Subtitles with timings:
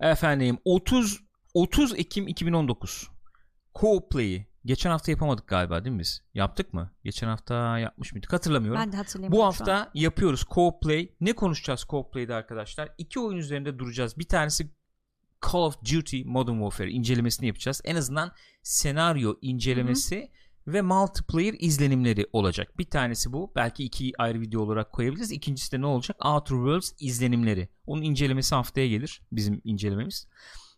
[0.00, 1.20] Efendim 30
[1.54, 3.10] 30 Ekim 2019
[3.74, 6.22] Co-Play'i geçen hafta yapamadık galiba değil mi biz?
[6.34, 6.90] Yaptık mı?
[7.04, 8.32] Geçen hafta yapmış mıydık?
[8.32, 8.80] Hatırlamıyorum.
[8.80, 11.08] Ben de hatırlamıyorum Bu hafta yapıyoruz Co-Play.
[11.20, 12.88] Ne konuşacağız Co-Play'de arkadaşlar?
[12.98, 14.18] İki oyun üzerinde duracağız.
[14.18, 14.70] Bir tanesi
[15.52, 17.80] Call of Duty Modern Warfare incelemesini yapacağız.
[17.84, 18.32] En azından
[18.62, 20.28] senaryo incelemesi Hı-hı.
[20.66, 22.78] Ve multiplayer izlenimleri olacak.
[22.78, 23.52] Bir tanesi bu.
[23.56, 25.32] Belki iki ayrı video olarak koyabiliriz.
[25.32, 26.24] İkincisi de ne olacak?
[26.24, 27.68] Outer Worlds izlenimleri.
[27.86, 29.22] Onun incelemesi haftaya gelir.
[29.32, 30.28] Bizim incelememiz.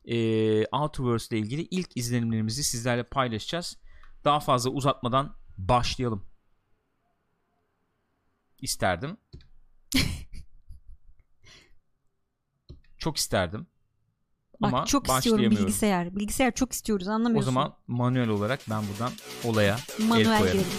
[0.05, 3.77] Ee, Outer Worlds ile ilgili ilk izlenimlerimizi sizlerle paylaşacağız.
[4.24, 6.24] Daha fazla uzatmadan başlayalım.
[8.60, 9.16] İsterdim.
[12.98, 13.66] Çok isterdim.
[14.60, 16.16] Bak Ama çok istiyorum bilgisayar.
[16.16, 17.50] Bilgisayar çok istiyoruz anlamıyorsun.
[17.50, 19.12] O zaman manuel olarak ben buradan
[19.44, 20.52] olaya manuel el koyarım.
[20.52, 20.70] Diyelim.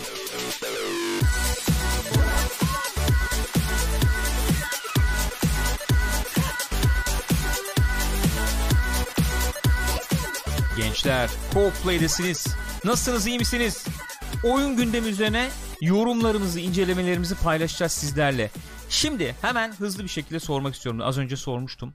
[10.77, 12.47] Gençler, Co-Play'desiniz.
[12.83, 13.85] Nasılsınız, iyi misiniz?
[14.43, 15.49] Oyun gündemi üzerine
[15.81, 18.51] yorumlarımızı, incelemelerimizi paylaşacağız sizlerle.
[18.89, 21.01] Şimdi hemen hızlı bir şekilde sormak istiyorum.
[21.03, 21.93] Az önce sormuştum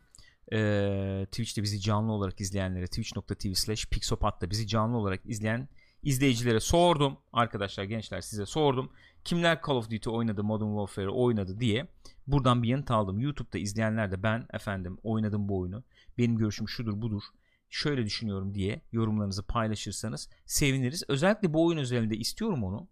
[0.53, 5.69] e, Twitch'te bizi canlı olarak izleyenlere twitch.tv slash pixopat'ta bizi canlı olarak izleyen
[6.03, 7.17] izleyicilere sordum.
[7.33, 8.93] Arkadaşlar gençler size sordum.
[9.25, 11.89] Kimler Call of Duty oynadı, Modern Warfare oynadı diye.
[12.27, 13.21] Buradan bir yanıt aldım.
[13.21, 15.85] YouTube'da izleyenler de ben efendim oynadım bu oyunu.
[16.19, 17.23] Benim görüşüm şudur budur.
[17.71, 21.03] Şöyle düşünüyorum diye yorumlarınızı paylaşırsanız seviniriz.
[21.09, 22.89] Özellikle bu oyun özelinde istiyorum onu.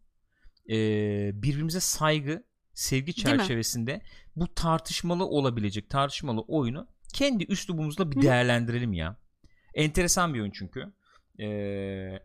[0.71, 4.03] Ee, birbirimize saygı, sevgi çerçevesinde
[4.37, 9.17] bu tartışmalı olabilecek tartışmalı oyunu kendi üslubumuzla bir değerlendirelim ya.
[9.75, 10.93] Enteresan bir oyun çünkü.
[11.41, 12.19] Ee,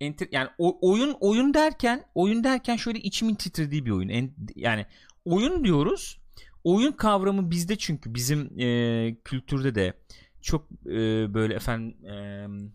[0.00, 4.08] enter, yani o, oyun oyun derken oyun derken şöyle içimin titrediği bir oyun.
[4.08, 4.86] En, yani
[5.24, 6.20] oyun diyoruz.
[6.64, 9.94] Oyun kavramı bizde çünkü bizim e, kültürde de
[10.42, 10.94] çok e,
[11.34, 11.96] böyle efendim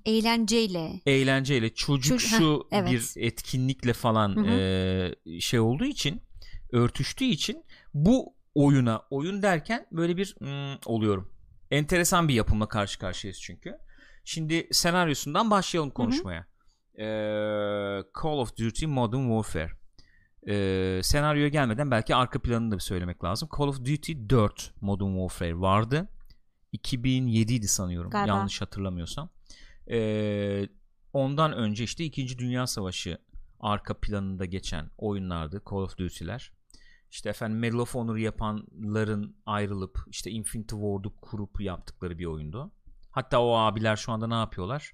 [0.06, 2.92] e, eğlenceyle eğlenceyle Çocuk, evet.
[2.92, 6.22] bir etkinlikle falan e, şey olduğu için
[6.72, 7.64] örtüştüğü için
[7.94, 11.32] bu oyuna oyun derken böyle bir mm, oluyorum.
[11.72, 13.78] Enteresan bir yapımla karşı karşıyayız çünkü.
[14.24, 16.48] Şimdi senaryosundan başlayalım konuşmaya.
[16.98, 19.72] Ee, Call of Duty Modern Warfare.
[20.48, 23.50] Ee, senaryoya gelmeden belki arka planını da bir söylemek lazım.
[23.58, 26.10] Call of Duty 4 Modern Warfare vardı.
[26.72, 28.10] 2007 idi sanıyorum.
[28.10, 28.28] Galiba.
[28.28, 29.30] Yanlış hatırlamıyorsam.
[29.92, 30.68] Ee,
[31.14, 32.40] ondan önce işte 2.
[32.40, 33.18] Dünya Savaşı
[33.60, 36.52] arka planında geçen oyunlardı Call of Duty'ler
[37.12, 42.72] işte efendim Medal of Honor yapanların ayrılıp işte Infinity Ward'u kurup yaptıkları bir oyundu.
[43.12, 44.94] Hatta o abiler şu anda ne yapıyorlar?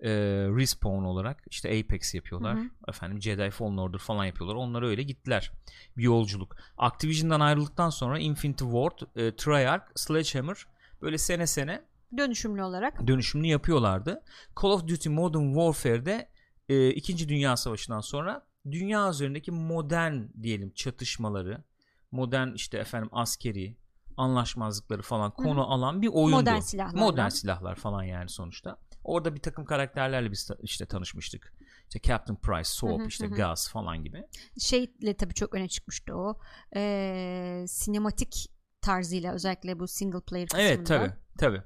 [0.00, 0.10] Ee,
[0.56, 2.56] Respawn olarak işte Apex yapıyorlar.
[2.56, 2.68] Hı hı.
[2.88, 4.54] Efendim Jedi Fallen Order falan yapıyorlar.
[4.54, 5.52] Onlar öyle gittiler.
[5.96, 6.56] Bir yolculuk.
[6.78, 10.66] Activision'dan ayrıldıktan sonra Infinity Ward, e, Treyarch, Sledgehammer
[11.02, 11.84] böyle sene sene
[12.16, 14.22] dönüşümlü olarak dönüşümlü yapıyorlardı.
[14.62, 16.28] Call of Duty Modern Warfare'de
[16.68, 17.28] e, 2.
[17.28, 21.64] Dünya Savaşı'ndan sonra dünya üzerindeki modern diyelim çatışmaları,
[22.10, 23.76] modern işte efendim askeri
[24.16, 25.66] anlaşmazlıkları falan konu Hı-hı.
[25.66, 26.40] alan bir oyundu.
[26.40, 27.00] Modern silahlar.
[27.00, 28.76] Modern silahlar falan yani sonuçta.
[29.04, 31.54] Orada bir takım karakterlerle biz işte tanışmıştık.
[31.82, 33.34] İşte Captain Price, Soap, işte hı.
[33.34, 34.26] Gaz falan gibi.
[34.58, 36.40] Şeyle tabii çok öne çıkmıştı o.
[36.76, 38.50] Ee, sinematik
[38.80, 40.66] tarzıyla özellikle bu single player kısmında.
[40.68, 41.62] Evet tabii tabii.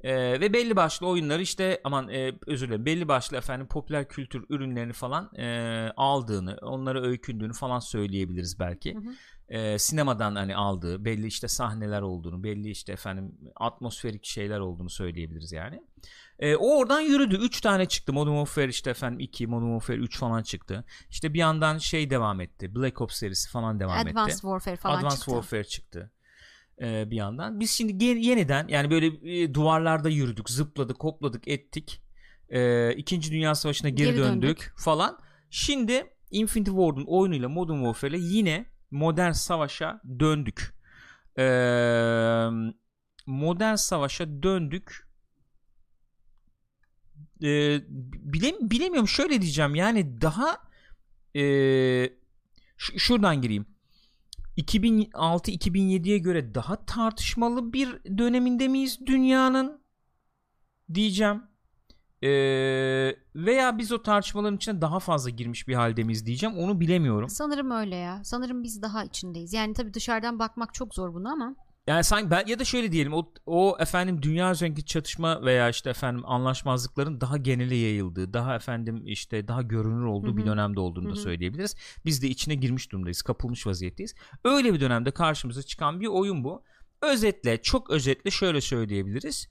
[0.00, 4.44] Ee, ve belli başlı oyunları işte aman e, özür dilerim belli başlı efendim popüler kültür
[4.48, 8.94] ürünlerini falan e, aldığını onlara öykündüğünü falan söyleyebiliriz belki.
[8.94, 9.12] Hı hı.
[9.48, 15.52] E, sinemadan hani aldığı belli işte sahneler olduğunu belli işte efendim atmosferik şeyler olduğunu söyleyebiliriz
[15.52, 15.82] yani.
[16.38, 17.36] E, o oradan yürüdü.
[17.36, 18.12] 3 tane çıktı.
[18.12, 20.84] Modern Warfare işte efendim 2, Modern Warfare 3 falan çıktı.
[21.10, 22.74] İşte bir yandan şey devam etti.
[22.74, 24.18] Black Ops serisi falan devam Advanced etti.
[24.20, 25.30] Advanced Warfare falan Advanced çıktı.
[25.30, 26.12] Warfare çıktı
[26.80, 27.60] e, bir yandan.
[27.60, 32.02] Biz şimdi yeniden yani böyle e, duvarlarda yürüdük, zıpladık, hopladık, ettik.
[32.48, 35.18] E, İkinci Dünya Savaşı'na geri, geri döndük, döndük falan.
[35.50, 40.74] Şimdi Infinity Ward'un oyunuyla Modern Warfare'le yine modern savaşa döndük.
[41.38, 41.44] E,
[43.26, 45.08] modern savaşa döndük.
[47.42, 47.80] E,
[48.32, 50.58] bile, bilemiyorum şöyle diyeceğim yani daha
[51.36, 51.42] e,
[52.76, 53.66] şuradan gireyim
[54.58, 59.80] 2006-2007'ye göre daha tartışmalı bir döneminde miyiz dünyanın
[60.94, 61.42] diyeceğim.
[62.22, 62.28] Ee,
[63.34, 67.28] veya biz o tartışmaların içine daha fazla girmiş bir halde miyiz diyeceğim onu bilemiyorum.
[67.28, 68.20] Sanırım öyle ya.
[68.24, 69.52] Sanırım biz daha içindeyiz.
[69.52, 71.54] Yani tabii dışarıdan bakmak çok zor bunu ama.
[71.88, 75.90] Yani sanki ben ya da şöyle diyelim o, o efendim dünya üzerindeki çatışma veya işte
[75.90, 80.36] efendim anlaşmazlıkların daha genele yayıldığı, daha efendim işte daha görünür olduğu Hı-hı.
[80.36, 81.16] bir dönemde olduğunu Hı-hı.
[81.16, 81.76] da söyleyebiliriz.
[82.04, 84.14] Biz de içine girmiş durumdayız, kapılmış vaziyetteyiz.
[84.44, 86.62] Öyle bir dönemde karşımıza çıkan bir oyun bu.
[87.02, 89.48] Özetle, çok özetle şöyle söyleyebiliriz.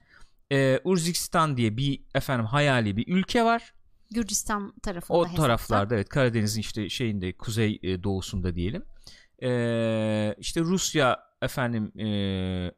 [0.51, 3.73] e, Urzikistan diye bir efendim hayali bir ülke var.
[4.11, 5.41] Gürcistan tarafında O hesapta.
[5.41, 8.83] taraflarda evet Karadeniz'in işte şeyinde kuzey e, doğusunda diyelim.
[9.43, 12.71] E, işte Rusya efendim e,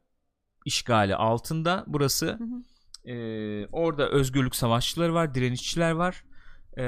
[0.64, 2.26] işgali altında burası.
[2.26, 3.10] Hı hı.
[3.10, 6.24] E, orada özgürlük savaşçıları var, direnişçiler var.
[6.76, 6.84] E,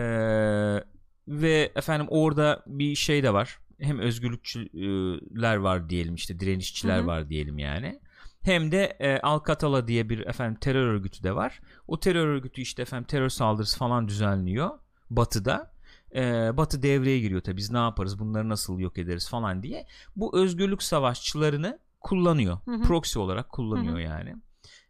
[1.28, 3.58] ve efendim orada bir şey de var.
[3.80, 7.06] Hem özgürlükçüler var diyelim işte direnişçiler Hı hı.
[7.06, 8.00] var diyelim yani.
[8.42, 11.60] Hem de e, Al-Katala diye bir efendim terör örgütü de var.
[11.88, 14.70] O terör örgütü işte efendim terör saldırısı falan düzenliyor
[15.10, 15.71] Batı'da.
[16.14, 19.87] E, Batı devreye giriyor tabii biz ne yaparız bunları nasıl yok ederiz falan diye.
[20.17, 22.59] Bu özgürlük savaşçılarını kullanıyor.
[22.64, 22.82] Hı hı.
[22.82, 24.03] Proxy olarak kullanıyor Hı hı.
[24.03, 24.37] yani.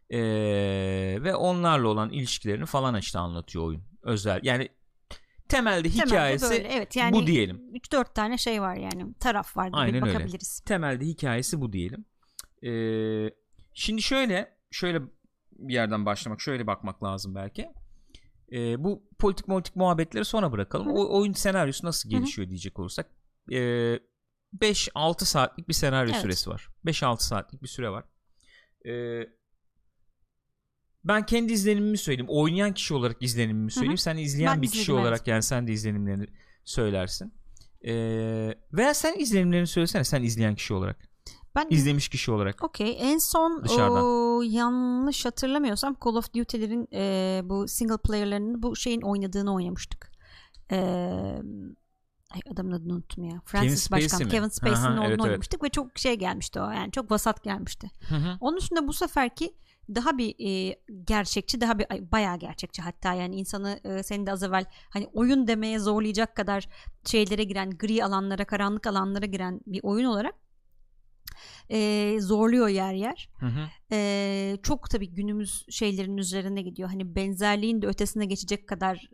[0.09, 0.19] E,
[1.23, 3.83] ve onlarla olan ilişkilerini falan işte anlatıyor oyun.
[4.03, 4.69] Özel yani
[5.49, 7.61] temelde Temelde hikayesi böyle, evet yani bu diyelim.
[7.73, 10.15] 3-4 tane şey var yani taraf var gibi Aynen öyle.
[10.15, 10.59] bakabiliriz.
[10.59, 12.05] temelde hikayesi bu diyelim.
[12.63, 13.33] Ee,
[13.73, 15.01] şimdi şöyle şöyle
[15.51, 17.69] bir yerden başlamak, şöyle bakmak lazım belki.
[18.53, 20.87] Ee, bu politik politik muhabbetleri sonra bırakalım.
[20.87, 20.93] Hı hı.
[20.93, 22.19] O oyun senaryosu nasıl Hı hı.
[22.19, 23.09] gelişiyor diyecek olursak.
[23.51, 23.99] Ee,
[24.59, 26.21] 5-6 saatlik bir senaryo Evet.
[26.21, 26.67] süresi var.
[26.85, 28.03] 5-6 saatlik bir süre var.
[28.85, 29.27] Ee,
[31.03, 32.29] ben kendi izlenimimi söyleyeyim.
[32.29, 33.97] Oynayan kişi olarak izlenimimi söyleyeyim.
[33.97, 35.01] Sen izleyen Ben bir kişi evet.
[35.01, 36.27] olarak yani sen de izlenimlerini
[36.63, 37.33] söylersin.
[37.85, 37.93] Ee,
[38.73, 41.12] veya sen izlenimlerini söylesene sen izleyen kişi olarak.
[41.55, 42.63] Ben izlemiş kişi olarak.
[42.63, 42.97] Okey.
[42.99, 44.03] En son Dışarıdan.
[44.03, 50.11] o, yanlış hatırlamıyorsam Call of Duty'lerin e, bu single player'larının bu şeyin oynadığını oynamıştık.
[50.71, 50.77] E,
[52.33, 53.41] ay adamın adını unuttum ya.
[53.45, 54.29] Francis Spacey Başkan mi?
[54.31, 55.21] Kevin Spacey'nin oğlunu evet, evet.
[55.21, 56.71] oynamıştık ve çok şey gelmişti o.
[56.71, 57.91] Yani çok vasat gelmişti.
[58.09, 58.37] Hı hı.
[58.39, 59.55] Onun üstünde bu seferki
[59.89, 64.31] daha bir e, gerçekçi, daha bir ay, bayağı gerçekçi hatta yani insanı e, senin de
[64.31, 66.69] az evvel hani oyun demeye zorlayacak kadar
[67.05, 70.35] şeylere giren, gri alanlara, karanlık alanlara giren bir oyun olarak
[71.69, 73.29] e, zorluyor yer yer.
[73.39, 73.69] Hı hı.
[73.91, 76.89] Ee, çok tabii günümüz şeylerin üzerine gidiyor.
[76.89, 79.09] Hani benzerliğin de ötesine geçecek kadar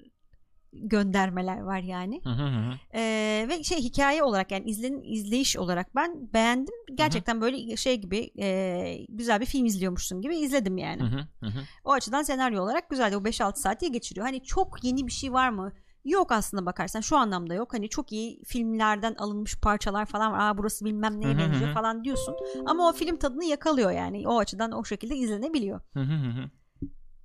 [0.73, 2.21] göndermeler var yani.
[2.23, 2.73] Hı hı hı.
[2.93, 6.75] Ee, ve şey hikaye olarak yani izlen izleyiş olarak ben beğendim.
[6.95, 11.01] Gerçekten böyle şey gibi e, güzel bir film izliyormuşsun gibi izledim yani.
[11.01, 11.59] Hı hı hı hı.
[11.83, 13.17] O açıdan senaryo olarak güzeldi.
[13.17, 14.25] O 5-6 saat diye geçiriyor.
[14.25, 15.73] Hani çok yeni bir şey var mı?
[16.09, 17.73] Yok aslında bakarsan şu anlamda yok.
[17.73, 20.39] Hani çok iyi filmlerden alınmış parçalar falan var.
[20.39, 22.35] Aa burası bilmem neye benziyor falan diyorsun.
[22.65, 24.27] Ama o film tadını yakalıyor yani.
[24.27, 25.81] O açıdan o şekilde izlenebiliyor.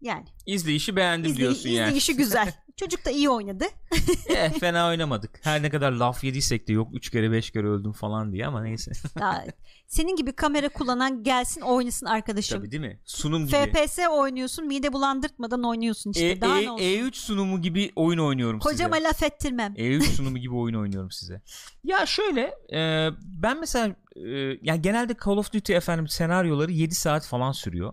[0.05, 0.25] Yani.
[0.47, 1.87] İzleyişi beğendim İzle, diyorsun yani.
[1.87, 2.53] izleyişi güzel.
[2.77, 3.65] Çocuk da iyi oynadı.
[4.29, 5.41] eh, fena oynamadık.
[5.43, 8.63] Her ne kadar laf yediysek de yok 3 kere 5 kere öldüm falan diye ama
[8.63, 8.93] neyse.
[9.87, 12.59] Senin gibi kamera kullanan gelsin oynasın arkadaşım.
[12.59, 13.01] Tabii değil mi?
[13.05, 13.57] Sunum gibi.
[13.57, 16.29] FPS oynuyorsun mide bulandırtmadan oynuyorsun işte.
[16.31, 16.85] E, Daha E- ne olsun.
[16.85, 19.09] E3 sunumu gibi oyun oynuyorum Kocama size.
[19.09, 19.73] laf ettirmem.
[19.77, 21.43] E3 sunumu gibi oyun oynuyorum size.
[21.85, 22.41] Ya şöyle
[22.73, 23.09] e,
[23.43, 24.29] ben mesela e,
[24.63, 27.93] yani genelde Call of Duty efendim senaryoları 7 saat falan sürüyor.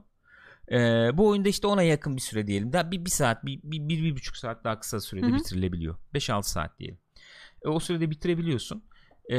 [0.72, 0.78] E,
[1.18, 2.74] bu oyunda işte ona yakın bir süre diyelim.
[2.74, 5.36] Daha bir, bir saat, bir, bir, bir, bir buçuk saat daha kısa sürede Hı hı.
[5.36, 5.96] bitirilebiliyor.
[6.14, 6.98] 5-6 saat diyelim.
[7.66, 8.84] E, o sürede bitirebiliyorsun.
[9.32, 9.38] E,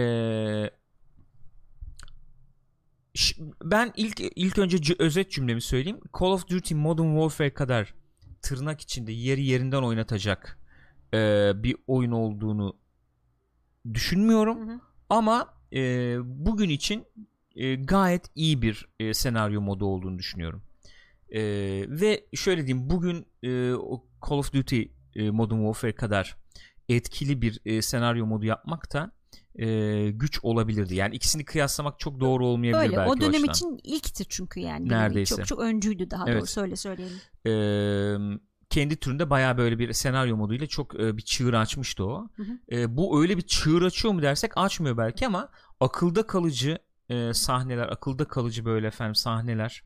[3.15, 6.01] ş- ben ilk ilk önce özet cümlemi söyleyeyim.
[6.21, 7.95] Call of Duty Modern Warfare kadar
[8.43, 10.59] tırnak içinde yeri yerinden oynatacak
[11.15, 12.77] e, bir oyun olduğunu
[13.95, 14.69] düşünmüyorum.
[14.69, 14.81] Hı hı.
[15.11, 17.05] Ama e, bugün için
[17.57, 20.63] e, gayet iyi bir e, senaryo modu olduğunu düşünüyorum.
[21.35, 21.41] E,
[21.89, 23.49] ve şöyle diyeyim bugün e,
[24.29, 24.83] Call of Duty
[25.15, 26.37] e, Modern Warfare kadar
[26.89, 29.13] etkili bir e, senaryo modu yapmak da
[29.55, 30.95] e, güç olabilirdi.
[30.95, 34.89] Yani ikisini kıyaslamak çok doğru olmayabilir Öyle belki o dönem için ilkti çünkü yani.
[34.89, 35.37] Neredeyse.
[35.37, 36.39] Çok çok öncüydü daha Evet.
[36.39, 37.17] doğrusu öyle söyleyelim.
[37.47, 37.53] e,
[38.71, 42.29] kendi türünde bayağı böyle bir senaryo moduyla çok e, bir çığır açmıştı o.
[42.37, 42.77] Hı hı.
[42.77, 45.49] E, bu öyle bir çığır açıyor mu dersek açmıyor belki ama
[45.81, 49.83] akılda kalıcı e, sahneler, akılda kalıcı böyle efendim sahneler,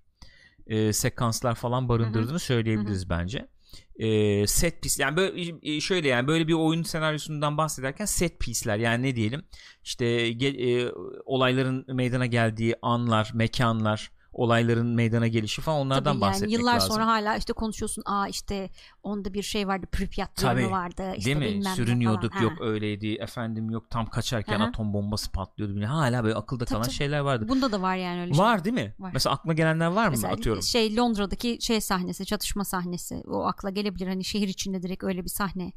[0.67, 3.49] e, sekanslar falan barındırdığını söyleyebiliriz bence.
[3.97, 8.79] E, set piece yani böyle e, şöyle yani böyle bir oyun senaryosundan bahsederken set piece'ler
[8.79, 9.43] yani ne diyelim
[9.85, 10.93] işte e,
[11.25, 16.91] olayların meydana geldiği anlar, mekanlar, olayların meydana gelişi falan onlardan Tabii yani bahsetmek yıllar lazım.
[16.95, 18.03] sonra hala işte konuşuyorsun.
[18.07, 18.71] Aa işte
[19.03, 19.87] onda bir şey vardı.
[19.93, 20.71] Pripyat Tabii.
[20.71, 21.13] vardı.
[21.17, 21.65] işte Değil mi?
[21.65, 22.43] Sürünüyorduk falan.
[22.45, 22.65] yok Ha.
[22.65, 24.69] öyleydi efendim yok tam kaçarken Aha.
[24.69, 25.87] atom bombası patlıyordu bile.
[25.87, 26.95] Hala böyle akılda Tabii, kalan tabii.
[26.95, 27.49] şeyler vardı.
[27.49, 28.95] Bunda da var yani öyle Var değil mi?
[28.99, 29.11] Var.
[29.15, 30.63] Mesela aklına gelenler var mı Mesela atıyorum?
[30.63, 33.23] şey Londra'daki şey sahnesi, çatışma sahnesi.
[33.27, 34.07] O akla gelebilir.
[34.07, 35.73] Hani şehir içinde direkt öyle bir sahne.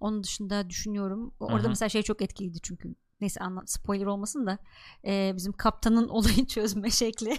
[0.00, 1.34] Onun dışında düşünüyorum.
[1.40, 1.68] Orada Hı hı.
[1.68, 2.94] mesela şey çok etkiliydi çünkü.
[3.20, 4.58] Neyse anlat spoiler olmasın da
[5.04, 7.38] e, bizim kaptanın olayı çözme şekli.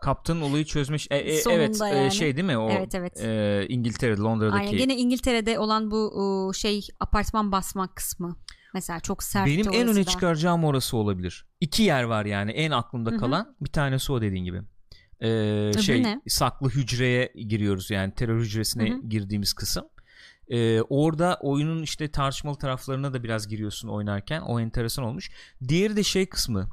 [0.00, 1.06] Kaptanın olayı çözmüş.
[1.10, 2.12] E, e, Sonunda evet e, yani.
[2.12, 2.70] şey değil mi o?
[2.70, 3.20] Evet, evet.
[3.24, 4.66] e, İngiltere, Londra'daki.
[4.66, 4.78] Aynen.
[4.78, 8.36] Gene İngiltere'de olan bu o, şey apartman basma kısmı.
[8.74, 10.04] Mesela çok sert Benim en öne da.
[10.04, 11.46] çıkaracağım orası olabilir.
[11.60, 13.18] İki yer var yani en aklımda Hı hı.
[13.18, 13.56] kalan.
[13.60, 14.62] Bir tanesi o dediğin gibi.
[15.20, 16.20] Ee, şey ne?
[16.28, 19.08] saklı hücreye giriyoruz yani terör hücresine Hı hı.
[19.08, 19.84] girdiğimiz kısım.
[20.48, 24.40] Ee, orada oyunun işte tartışmalı taraflarına da biraz giriyorsun oynarken.
[24.40, 25.30] O enteresan olmuş.
[25.68, 26.68] Diğeri de şey kısmı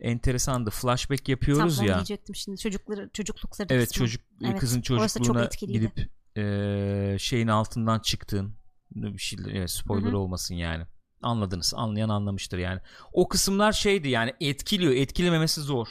[0.00, 0.70] enteresandı.
[0.70, 1.94] Flashback yapıyoruz Tam ya.
[1.94, 4.06] diyecektim şimdi çocukları çocuklukları Evet kısmı.
[4.06, 8.54] çocuk Evet, kızın çocukluğuna gidip e, şeyin altından çıktığın
[8.94, 10.18] bir şey evet, spoiler Hı hı.
[10.18, 10.84] olmasın yani.
[11.22, 11.72] Anladınız.
[11.76, 12.80] Anlayan anlamıştır yani.
[13.12, 14.92] O kısımlar şeydi yani etkiliyor.
[14.92, 15.86] Etkilememesi zor.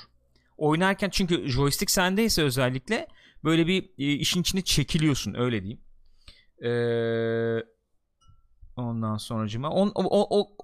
[0.58, 3.08] Oynarken çünkü joystick sendeyse özellikle
[3.44, 5.82] böyle bir e, işin içine çekiliyorsun öyle diyeyim.
[6.62, 7.64] Eee
[8.76, 10.58] Ondan sonracıma on, o, o, o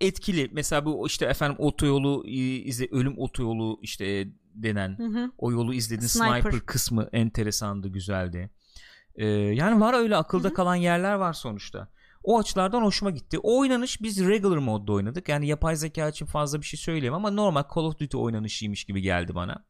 [0.00, 0.50] etkili.
[0.52, 5.30] Mesela bu işte efendim otoyolu e, izle ölüm otoyolu işte denen Hı hı.
[5.38, 6.06] o yolu izledin.
[6.06, 6.60] Sniper, Sniper.
[6.60, 8.50] kısmı enteresandı güzeldi.
[9.14, 10.54] Ee, yani var öyle akılda Hı hı.
[10.54, 11.88] kalan yerler var sonuçta.
[12.24, 13.38] O açılardan hoşuma gitti.
[13.38, 15.28] O oynanış biz regular modda oynadık.
[15.28, 19.02] Yani yapay zeka için fazla bir şey söyleyemem ama normal Call of Duty oynanışıymış gibi
[19.02, 19.64] geldi bana.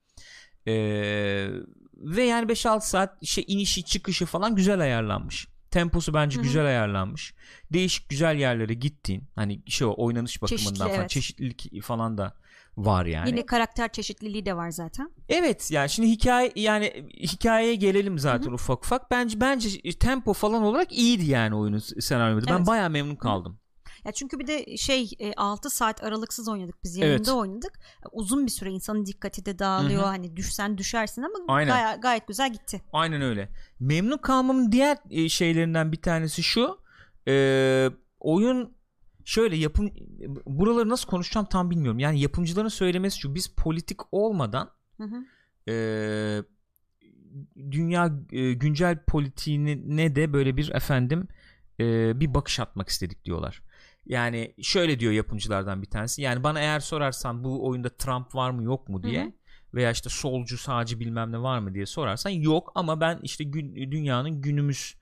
[0.67, 1.49] Ee,
[1.95, 6.43] ve yani 5-6 saat şey inişi çıkışı falan güzel ayarlanmış temposu bence Hı hı.
[6.43, 7.35] güzel ayarlanmış
[7.73, 11.11] değişik güzel yerlere gittin hani şey o oynanış bakımından Çeşitli, falan evet.
[11.11, 12.35] çeşitlilik falan da
[12.77, 15.11] var yani Yine karakter çeşitliliği de var zaten.
[15.29, 19.11] Evet yani şimdi hikaye yani hikayeye gelelim zaten ufak ufak.
[19.11, 22.47] Bence bence tempo falan olarak iyiydi yani oyunun senaryoda.
[22.47, 22.67] Ben Evet.
[22.67, 23.59] bayağı memnun kaldım.
[24.05, 27.07] Ya çünkü bir de şey e, 6 saat aralıksız oynadık biz Evet.
[27.07, 27.73] yayında oynadık.
[28.13, 30.03] Uzun bir süre insanın dikkati de dağılıyor.
[30.03, 30.09] Hı hı.
[30.09, 31.77] Hani düşsen düşersin ama Aynen.
[31.77, 32.83] gay- gayet güzel gitti.
[32.93, 33.49] Aynen öyle.
[33.81, 36.79] Memnun kalmamın diğer e, şeylerinden bir tanesi şu.
[37.29, 38.75] E, oyun
[39.25, 39.91] şöyle yapım
[40.47, 41.99] buraları nasıl konuşacağım tam bilmiyorum.
[41.99, 43.35] Yani yapımcıların söylemesi şu.
[43.35, 45.25] Biz politik olmadan Hı hı.
[45.73, 45.75] e,
[47.71, 51.29] dünya e, güncel politiğine de böyle bir efendim
[51.81, 53.63] e, bir bakış atmak istedik diyorlar.
[54.07, 56.23] Yani şöyle diyor yapımcılardan bir tanesi.
[56.23, 59.33] Yani bana eğer sorarsan bu oyunda Trump var mı yok mu diye Hı hı.
[59.75, 63.75] veya işte solcu sağcı bilmem ne var mı diye sorarsan yok ama ben işte gün,
[63.93, 64.95] dünyanın günümüz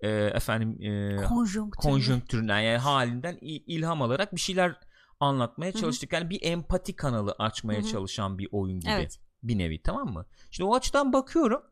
[0.00, 1.82] e, efendim e, Konjonktür.
[1.82, 4.76] konjonktüründen yani halinden ilham alarak bir şeyler
[5.20, 6.12] anlatmaya çalıştık.
[6.12, 7.88] Yani bir empati kanalı açmaya Hı hı.
[7.90, 9.20] çalışan bir oyun gibi Evet.
[9.42, 10.26] bir nevi tamam mı?
[10.50, 11.62] Şimdi o açıdan bakıyorum.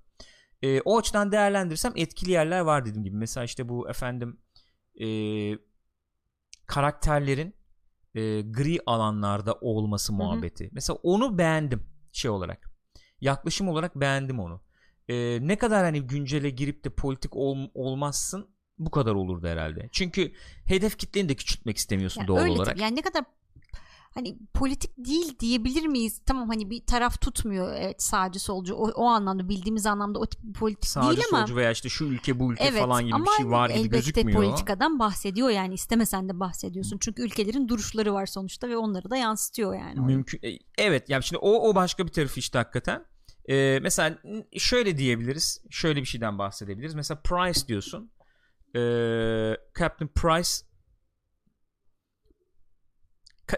[0.63, 3.17] E, o açıdan değerlendirsem etkili yerler var dediğim gibi.
[3.17, 4.37] Mesela işte bu efendim
[5.01, 5.07] e,
[6.67, 7.55] karakterlerin
[8.15, 10.17] e, gri alanlarda olması hı.
[10.17, 10.71] muhabbeti.
[10.73, 12.71] Mesela onu beğendim şey olarak.
[13.21, 14.61] Yaklaşım olarak beğendim onu.
[15.09, 19.89] E, ne kadar hani güncele girip de politik ol- olmazsın bu kadar olurdu herhalde.
[19.93, 20.33] Çünkü
[20.65, 22.67] hedef kitleni de küçültmek istemiyorsun Yani doğal öyle olarak.
[22.67, 22.83] tabii.
[22.83, 23.25] Yani ne kadar
[24.15, 26.21] hani politik değil diyebilir miyiz?
[26.27, 30.43] Tamam hani bir taraf tutmuyor evet sağcı solcu o, o anlamda bildiğimiz anlamda o tip
[30.43, 33.21] bir politik Sağcı değil ama solcu veya işte şu ülke bu ülke evet falan gibi
[33.21, 34.43] bir şey var gibi elbette gözükmüyor.
[34.43, 36.99] politikadan bahsediyor yani istemesen de bahsediyorsun.
[37.01, 40.01] Çünkü ülkelerin duruşları var sonuçta ve onları da yansıtıyor yani.
[40.01, 40.41] Mümkün.
[40.43, 43.05] e, Evet yani şimdi o o başka bir tarafı işte hakikaten.
[43.49, 44.19] Ee, mesela
[44.57, 45.63] şöyle diyebiliriz.
[45.71, 46.95] Şöyle bir şeyden bahsedebiliriz.
[46.95, 48.11] Mesela Price diyorsun.
[48.77, 50.51] Ee, Captain Price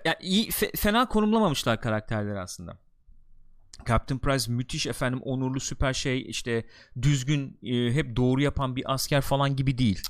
[0.05, 2.79] yani iyi fe- fena konumlamamışlar karakterleri aslında.
[3.89, 6.67] Captain Price müthiş efendim onurlu süper şey işte
[7.03, 10.03] düzgün e, hep doğru yapan bir asker falan gibi değil.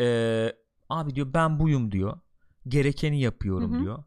[0.00, 0.52] Ee,
[0.88, 2.20] abi diyor ben buyum diyor.
[2.68, 3.78] Gerekeni yapıyorum Hı hı.
[3.78, 4.04] diyor.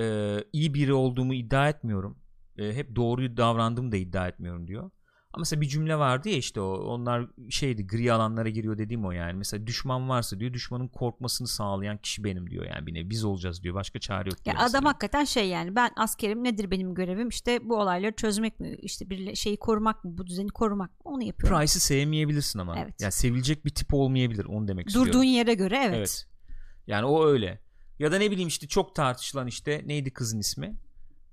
[0.00, 2.18] Ee, iyi biri olduğumu iddia etmiyorum.
[2.58, 4.90] Ee, hep doğruyu davrandığımı da iddia etmiyorum diyor.
[5.36, 9.10] Ama mesela bir cümle vardı ya işte o onlar şeydi gri alanlara giriyor dediğim o
[9.10, 9.32] yani.
[9.32, 13.10] Mesela düşman varsa diyor düşmanın korkmasını sağlayan kişi benim diyor yani bir nevi.
[13.10, 13.74] Biz olacağız diyor.
[13.74, 14.84] Başka çare yok Ya adam mesela.
[14.84, 19.34] hakikaten şey yani ben askerim nedir benim görevim işte bu olayları çözmek mi işte bir
[19.34, 21.58] şeyi korumak mı bu düzeni korumak mı onu yapıyorum.
[21.58, 22.78] Price'ı sevmeyebilirsin ama.
[22.78, 22.94] Evet.
[23.00, 25.12] Yani sevilecek bir tip olmayabilir onu demek istiyorum.
[25.12, 25.96] Durduğun yere göre evet.
[25.96, 26.26] Evet.
[26.86, 27.60] Yani o öyle.
[27.98, 30.76] Ya da ne bileyim işte çok tartışılan işte neydi kızın ismi?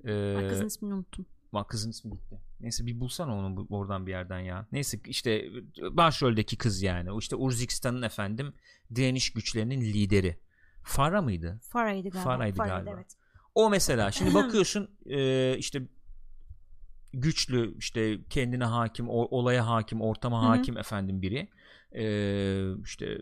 [0.05, 1.25] Ee, Ay, Kızın ismini unuttum.
[1.53, 2.41] Bak kızın ismi gitti.
[2.63, 4.67] Neyse bir bulsana onu oradan bir yerden ya.
[4.71, 5.45] Neyse işte
[5.81, 7.11] başroldeki kız yani.
[7.11, 8.53] O işte Urzikistan'ın efendim
[8.95, 10.37] direniş güçlerinin lideri.
[10.83, 11.59] Farah mıydı?
[11.69, 12.23] Farah'ydı galiba.
[12.23, 12.91] Farah'ydı Farah'ydı, galiba.
[12.95, 13.15] evet.
[13.55, 15.81] O mesela şimdi bakıyorsun e, işte
[17.13, 20.49] güçlü işte kendine hakim olaya hakim ortama Hı hı.
[20.49, 21.47] hakim efendim biri
[21.95, 22.03] E,
[22.83, 23.17] işte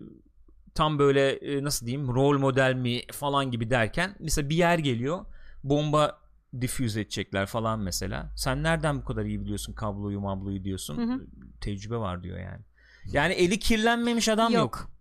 [0.75, 5.25] tam böyle e, nasıl diyeyim rol model mi falan gibi derken mesela bir yer geliyor
[5.63, 6.20] bomba
[6.61, 11.21] diffuse edecekler falan mesela sen nereden bu kadar iyi biliyorsun kabloyu mabloyu diyorsun Hı hı.
[11.61, 12.61] tecrübe var diyor yani
[13.05, 14.91] yani eli kirlenmemiş adam yok, Yok.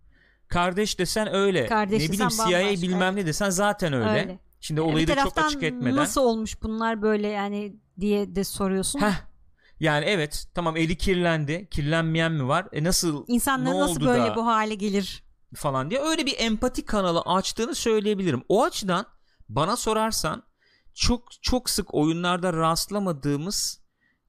[0.47, 4.39] kardeş desen öyle Kardeş ne bileyim CIA bambaşka, bilmem ne desen zaten öyle, Öyle.
[4.59, 8.99] şimdi Bir olayı da çok açık etmeden nasıl olmuş bunlar böyle yani diye de soruyorsun.
[8.99, 9.13] Heh.
[9.79, 11.67] Yani evet tamam eli kirlendi.
[11.71, 12.67] Kirlenmeyen mi var?
[12.71, 15.23] E nasıl İnsanlar nasıl böyle da bu hale gelir?
[15.55, 18.43] falan diye öyle bir empati kanalı açtığını söyleyebilirim.
[18.49, 19.05] O açıdan
[19.49, 20.43] bana sorarsan
[20.93, 23.81] çok çok sık oyunlarda rastlamadığımız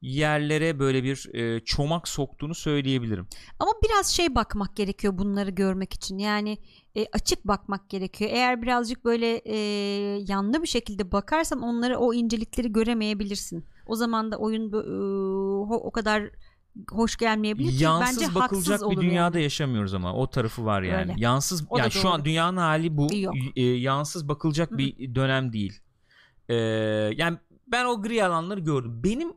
[0.02, 3.26] yerlere böyle bir e, çomak soktuğunu söyleyebilirim.
[3.58, 6.18] Ama biraz şey bakmak gerekiyor bunları görmek için.
[6.18, 6.58] Yani
[6.94, 8.30] e, açık bakmak gerekiyor.
[8.34, 9.56] Eğer birazcık böyle e,
[10.28, 13.66] yanlı bir şekilde bakarsan onları o incelikleri göremeyebilirsin.
[13.86, 16.30] O zaman da oyun e, o kadar
[16.90, 19.42] hoş gelmeyebilir Yansız bence bakılacak bir dünyada yani.
[19.42, 21.00] yaşamıyoruz ama o tarafı var yani.
[21.00, 21.14] Öyle.
[21.16, 23.08] Yansız O yani şu an dünyanın hali bu.
[23.14, 23.34] Yok.
[23.56, 24.78] E, yansız bakılacak Hı hı.
[24.78, 25.80] bir dönem değil.
[26.48, 26.54] E,
[27.16, 29.00] yani ben o gri alanları gördüm.
[29.04, 29.32] Benim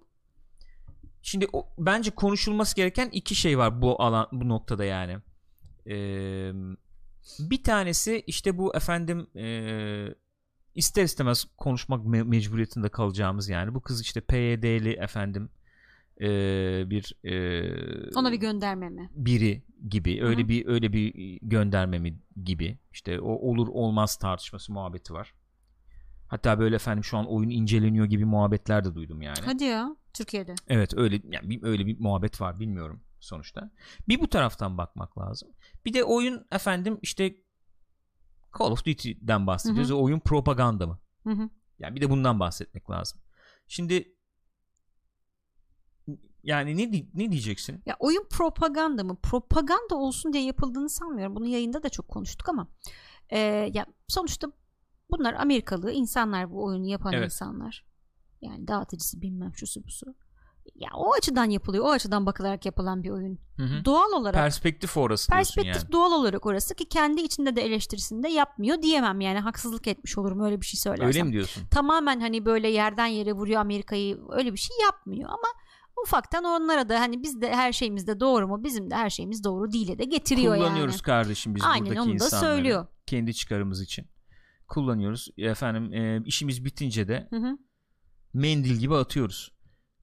[1.22, 5.18] şimdi o, bence konuşulması gereken iki şey var bu alan bu noktada yani.
[5.88, 5.96] E,
[7.40, 9.46] bir tanesi işte bu efendim e,
[10.76, 15.50] ister istemez konuşmak me- mecburiyetinde kalacağımız yani bu kız işte PYD'li efendim
[16.22, 16.28] e,
[16.90, 19.10] bir e, Ona bir gönderme mi?
[19.16, 20.50] biri gibi öyle Hı hı.
[20.50, 25.34] bir öyle bir gönderme mi gibi işte o olur olmaz tartışması muhabbeti var.
[26.36, 29.40] Hatta böyle efendim şu an oyun inceleniyor gibi muhabbetler de duydum yani.
[29.46, 30.56] Hadi ya Türkiye'de.
[30.68, 33.72] Evet öyle yani bir, öyle bir muhabbet var bilmiyorum sonuçta.
[34.08, 35.50] Bir bu taraftan bakmak lazım.
[35.86, 37.36] Bir de oyun efendim işte
[38.60, 39.90] Call of Duty'den bahsediyoruz.
[39.90, 39.98] Hı hı.
[39.98, 41.00] Oyun propaganda mı?
[41.24, 41.50] Hı hı.
[41.80, 43.20] Yani bir de bundan bahsetmek lazım.
[43.68, 44.16] Şimdi
[46.44, 47.82] yani ne ne diyeceksin?
[47.86, 49.18] Ya oyun propaganda mı?
[49.24, 51.36] Propaganda olsun diye yapıldığını sanmıyorum.
[51.36, 52.68] Bunu yayında da çok konuştuk ama
[53.30, 53.40] e,
[53.74, 54.52] ya sonuçta
[55.12, 57.26] bunlar Amerikalı insanlar bu oyunu yapan Evet.
[57.26, 57.86] insanlar.
[58.42, 60.06] Yani dağıtıcısı bilmem şusu busu.
[60.76, 61.86] Ya o açıdan yapılıyor.
[61.86, 63.40] O açıdan bakılarak yapılan bir oyun.
[63.58, 63.86] Hı hı.
[63.86, 65.92] Doğal olarak Perspektif orası perspektif yani.
[65.92, 70.40] doğal olarak orası ki kendi içinde de eleştirisini de yapmıyor diyemem yani haksızlık etmiş olurum
[70.40, 71.08] öyle bir şey söylersem.
[71.08, 71.64] Öyle mi diyorsun?
[71.72, 75.48] Tamamen hani böyle yerden yere vuruyor Amerika'yı öyle bir şey yapmıyor ama
[76.04, 79.44] ufaktan onlara da hani biz de her şeyimiz de doğru mu bizim de her şeyimiz
[79.44, 81.02] doğru değil de getiriyor Kullanıyoruz yani.
[81.02, 82.46] kardeşim biz Aynen buradaki onu da insanları.
[82.46, 82.88] söylüyor.
[83.06, 84.08] Kendi çıkarımız için.
[84.68, 85.28] Kullanıyoruz.
[85.38, 87.58] Efendim e, işimiz bitince de Hı hı.
[88.34, 89.52] mendil gibi atıyoruz.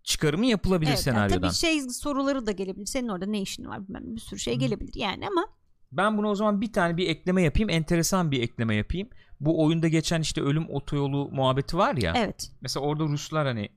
[0.04, 1.49] Çıkarımı yapılabilir Evet, yani senaryodan.
[1.49, 2.87] tabii şey soruları da gelebilir.
[2.87, 5.45] Senin orada ne işin var bilmem bir sürü şey gelebilir yani ama
[5.92, 7.71] Ben buna o zaman bir tane bir ekleme yapayım.
[7.71, 9.08] Enteresan bir ekleme yapayım.
[9.41, 12.13] Bu oyunda geçen işte ölüm otoyolu muhabbeti var ya.
[12.17, 12.52] evet.
[12.60, 13.69] Mesela orada Ruslar hani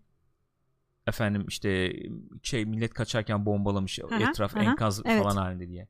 [1.07, 1.93] efendim işte
[2.43, 4.59] şey millet kaçarken bombalamış hı, etraf hı.
[4.59, 5.23] enkaz Evet.
[5.23, 5.87] falan halinde diye.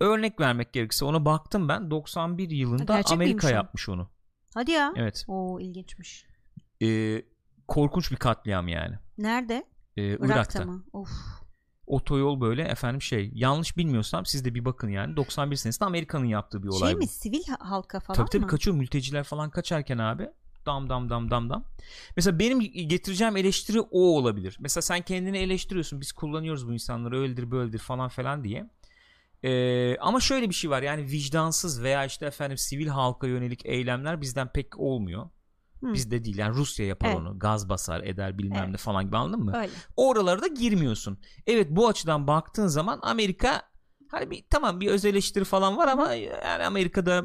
[0.00, 4.08] Örnek vermek gerekirse ona baktım ben 91 yılında Gerçek Amerika yapmış onu.
[4.54, 4.92] Hadi ya.
[4.96, 5.24] Evet.
[5.28, 6.26] O ilginçmiş.
[6.82, 7.22] Ee,
[7.68, 8.94] korkunç bir katliam yani.
[9.18, 9.64] Nerede?
[9.96, 10.64] Ee, Irak'ta, Irak'ta.
[10.64, 10.84] mı?
[10.92, 11.10] Of.
[11.86, 16.62] Otoyol böyle efendim şey yanlış bilmiyorsam siz de bir bakın yani 91 senesinde Amerika'nın yaptığı
[16.62, 16.98] bir olay Şey bu.
[16.98, 18.46] mi sivil ha- halka falan Tabii tabii mı?
[18.48, 20.28] kaçıyor mülteciler falan kaçarken abi.
[20.66, 21.64] Dam dam dam dam dam.
[22.16, 24.56] Mesela benim getireceğim eleştiri o olabilir.
[24.60, 26.00] Mesela sen kendini eleştiriyorsun.
[26.00, 28.70] Biz kullanıyoruz bu insanları öyledir böyledir falan falan diye.
[29.44, 34.20] Ee, ama şöyle bir şey var yani vicdansız veya işte efendim sivil halka yönelik eylemler
[34.20, 35.30] bizden pek olmuyor.
[35.80, 35.92] Hı.
[35.94, 37.18] Bizde değil yani Rusya yapar Evet.
[37.18, 38.70] onu gaz basar eder bilmem Evet.
[38.70, 39.52] ne falan gibi anladın mı?
[39.56, 39.70] Öyle.
[39.96, 41.18] Oralara da girmiyorsun.
[41.46, 43.62] Evet bu açıdan baktığın zaman Amerika
[44.10, 47.24] hani bir tamam bir öz eleştiri falan var ama yani Amerika'da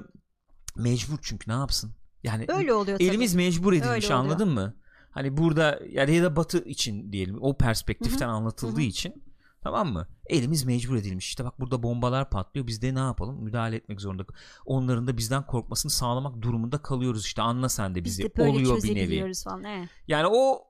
[0.76, 1.92] mecbur çünkü ne yapsın?
[2.24, 3.10] Yani Öyle oluyor tabii.
[3.10, 4.20] elimiz mecbur edilmiş Öyle oluyor.
[4.20, 4.76] anladın mı?
[5.12, 8.88] Hani burada yani ya da batı için diyelim o perspektiften anlatıldığı Hı hı.
[8.88, 9.24] için
[9.68, 10.08] tamam mı?
[10.30, 11.28] Elimiz mecbur edilmiş.
[11.28, 12.68] İşte bak burada bombalar patlıyor.
[12.68, 13.44] Biz de ne yapalım?
[13.44, 14.26] Müdahale etmek zorunda.
[14.66, 17.42] Onların da bizden korkmasını sağlamak durumunda kalıyoruz işte.
[17.42, 18.24] Anla sen de Biz bizi.
[18.24, 19.32] de böyle Oluyor bir nevi.
[19.44, 19.64] falan.
[19.64, 19.90] Evet.
[20.08, 20.64] Yani o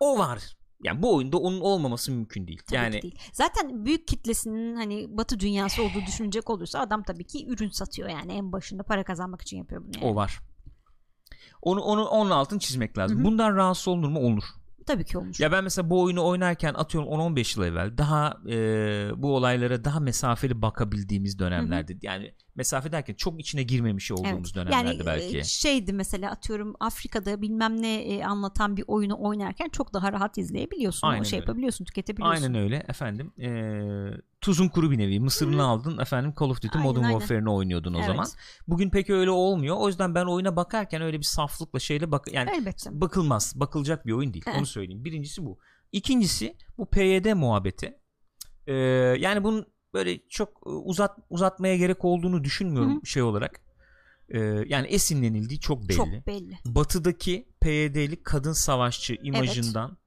[0.00, 0.56] o var.
[0.82, 2.60] Yani bu oyunda onun olmaması mümkün değil.
[2.66, 3.18] Tabii yani değil.
[3.32, 8.32] Zaten büyük kitlesinin hani batı dünyası olduğu düşünecek olursa adam tabii ki ürün satıyor yani
[8.32, 10.06] en başında para kazanmak için yapıyor bunu yani.
[10.06, 10.40] o var.
[11.62, 13.16] Onu onu onun altını çizmek lazım.
[13.18, 13.24] Hı hı.
[13.24, 14.18] Bundan rahatsız olunur mu?
[14.20, 14.44] Olur.
[14.86, 15.40] Tabii ki olmuş.
[15.40, 18.56] Ya ben mesela bu oyunu oynarken atıyorum 10-15 yıl evvel daha e,
[19.16, 25.06] bu olaylara daha mesafeli bakabildiğimiz dönemlerde yani mesafe derken çok içine girmemiş olduğumuz dönemlerde yani
[25.06, 25.38] belki.
[25.38, 30.38] e, şeydi mesela atıyorum Afrika'da bilmem ne e, anlatan bir oyunu oynarken çok daha rahat
[30.38, 31.08] izleyebiliyorsun.
[31.08, 31.44] Aynen o şey öyle.
[31.44, 32.42] yapabiliyorsun, tüketebiliyorsun.
[32.44, 33.32] Aynen öyle efendim.
[33.40, 33.50] E,
[34.40, 35.20] tuzun kuru bir nevi.
[35.20, 37.18] Mısırını aldın efendim Call of Duty Aynen, Modern aynen.
[37.18, 38.06] Warfare'ını oynuyordun o Evet.
[38.06, 38.26] zaman.
[38.68, 39.76] Bugün pek öyle olmuyor.
[39.78, 43.00] O yüzden ben oyuna bakarken öyle bir saflıkla şeyle bak yani Elbette.
[43.00, 43.52] bakılmaz.
[43.60, 44.44] Bakılacak bir oyun değil.
[44.46, 44.58] Evet.
[44.58, 45.04] Onu söyleyeyim.
[45.04, 45.58] Birincisi bu.
[45.92, 47.98] İkincisi bu PYD muhabbeti.
[48.66, 48.72] Ee,
[49.18, 53.60] yani bunun böyle çok e, uzat uzatmaya gerek olduğunu düşünmüyorum şey olarak.
[54.28, 55.96] Ee, yani esinlenildiği çok belli.
[55.96, 56.58] Çok belli.
[56.64, 59.98] Batıdaki PYD'li kadın savaşçı imajından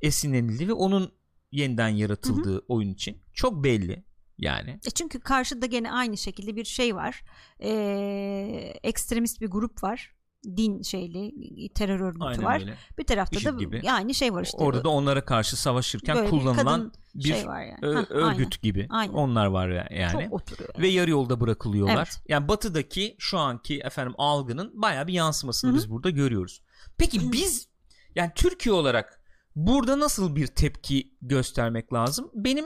[0.00, 1.12] esinlenildi ve onun
[1.52, 4.04] yeniden yaratıldığı oyun için çok belli
[4.38, 4.70] yani.
[4.70, 7.24] E çünkü karşıda gene aynı şekilde bir şey var.
[7.60, 10.14] Ee, ekstremist bir grup var.
[10.56, 11.32] Din şeyli
[11.68, 12.60] terör örgütü Aynen var.
[12.60, 12.74] öyle.
[12.98, 13.80] Bir tarafta IŞİD da gibi.
[13.84, 14.56] yani şey var işte.
[14.56, 17.78] Orada da onlara karşı savaşırken böyle kullanılan bir şey var yani.
[17.82, 18.50] ö- örgüt aynen.
[18.62, 18.86] gibi.
[18.90, 19.12] Aynen.
[19.12, 20.24] Onlar var ya- yani.
[20.24, 20.70] Çok oturuyor.
[20.74, 20.82] yani.
[20.82, 21.96] ve yarı yolda bırakılıyorlar.
[21.96, 22.22] Evet.
[22.28, 25.78] Yani batıdaki şu anki efendim algının bayağı bir yansımasını Hı hı.
[25.78, 26.62] biz burada görüyoruz.
[26.98, 27.68] Peki biz
[28.14, 29.20] yani Türkiye olarak
[29.56, 32.30] burada nasıl bir tepki göstermek lazım?
[32.34, 32.64] Benim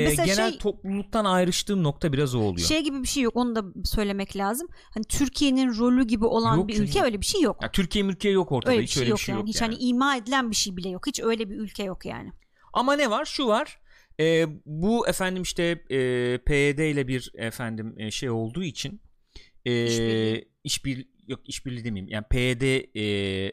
[0.00, 2.68] e, mesela genel şey- topluluktan ayrıştığım nokta biraz o oluyor.
[2.68, 4.68] Şey gibi bir şey yok onu da söylemek lazım.
[4.94, 7.62] Hani Türkiye'nin rolü gibi olan Yok bir çünkü- ülke öyle bir şey yok.
[7.62, 8.70] Ya Türkiye mülkiye yok ortada.
[8.72, 9.40] öyle bir Hiç şey öyle yok bir şey yani.
[9.40, 9.74] yok Hiç yani.
[9.74, 11.06] hani ima edilen bir şey bile yok.
[11.06, 12.30] Hiç öyle bir ülke yok yani.
[12.72, 13.24] Ama ne var?
[13.24, 13.78] Şu var.
[14.20, 19.00] E, bu efendim işte e, PYD ile bir efendim e, şey olduğu için
[19.64, 20.48] e, İşbirliği.
[20.64, 22.12] işbir yok işbirliği demeyeyim.
[22.12, 22.62] Yani PYD
[22.94, 23.52] e,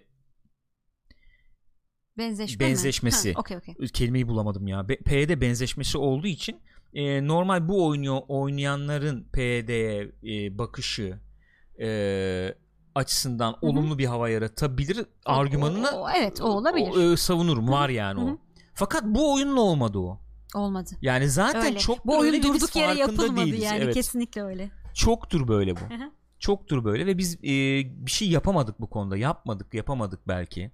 [2.20, 3.28] Benzeşme Benzeşmesi.
[3.28, 3.34] mi?
[3.34, 3.76] Ha, Okey okey.
[3.88, 4.90] kelimeyi bulamadım ya.
[4.90, 6.62] Be- PYD benzeşmesi olduğu için
[6.94, 11.20] e, normal bu oyunu oynayanların PYD'ye e, bakışı
[11.82, 12.56] e,
[12.96, 16.92] açısından olumlu bir hava yaratabilir argümanını O- o- evet o olabilir.
[17.10, 17.68] o, e, savunurum.
[17.70, 18.30] Var yani Hı hı.
[18.32, 18.38] o.
[18.74, 20.20] Fakat bu oyunla olmadı o.
[20.56, 20.90] Olmadı.
[21.02, 21.78] Yani zaten Öyle.
[21.80, 23.64] çok Bu oyun durduk yere yapılmadı değiliz.
[23.64, 23.94] yani Evet.
[23.94, 24.72] kesinlikle öyle.
[24.94, 25.80] Çoktur böyle bu.
[25.80, 26.12] Hı hı.
[26.40, 27.48] Çoktur böyle ve biz e,
[28.06, 29.18] bir şey yapamadık bu konuda.
[29.18, 30.72] Yapmadık, yapamadık belki.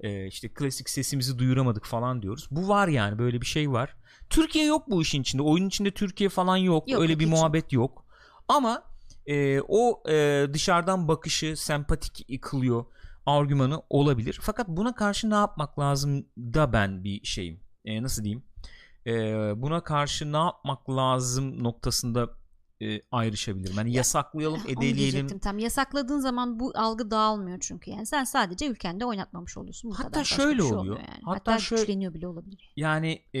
[0.00, 2.48] E, işte klasik sesimizi duyuramadık falan diyoruz.
[2.50, 3.96] Bu var yani böyle bir şey var.
[4.30, 5.42] Türkiye yok bu işin içinde.
[5.42, 6.90] Oyunun içinde Türkiye falan yok.
[6.90, 8.04] Yok, Öyle bir hiç muhabbet yok.
[8.48, 8.82] Ama
[9.26, 12.84] e, o e, dışarıdan bakışı sempatik kılıyor
[13.26, 14.38] argümanı olabilir.
[14.42, 17.60] Fakat buna karşı ne yapmak lazım da ben bir şeyim.
[17.84, 18.42] E, nasıl diyeyim?
[19.06, 19.12] E,
[19.62, 22.28] buna karşı ne yapmak lazım noktasında
[22.82, 23.76] e, ayrışabilirim.
[23.76, 25.38] Yani yasaklayalım, Onu edeleyelim.
[25.38, 25.58] tam.
[25.58, 27.90] Yasakladığın zaman bu algı dağılmıyor çünkü.
[27.90, 29.90] Yani sen sadece ülkende oynatmamış oluyorsun.
[29.90, 30.24] Bu Hatta kadar.
[30.24, 30.96] Şöyle şey oluyor.
[30.96, 31.20] Yani.
[31.24, 32.72] Hatta Hatta, şöyle- güçleniyor bile olabilir.
[32.76, 33.40] Yani e,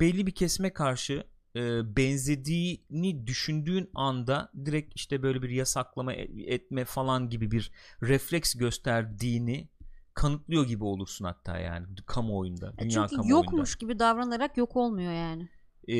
[0.00, 1.24] belli bir kesime karşı
[1.56, 8.54] e, benzediğini düşündüğün anda direkt işte böyle bir yasaklama e- etme falan gibi bir refleks
[8.54, 9.68] gösterdiğini
[10.14, 13.28] kanıtlıyor gibi olursun hatta yani kamuoyunda, Ya dünya Çünkü kamuoyunda.
[13.46, 15.48] yokmuş gibi davranarak yok olmuyor yani.
[15.88, 15.96] E,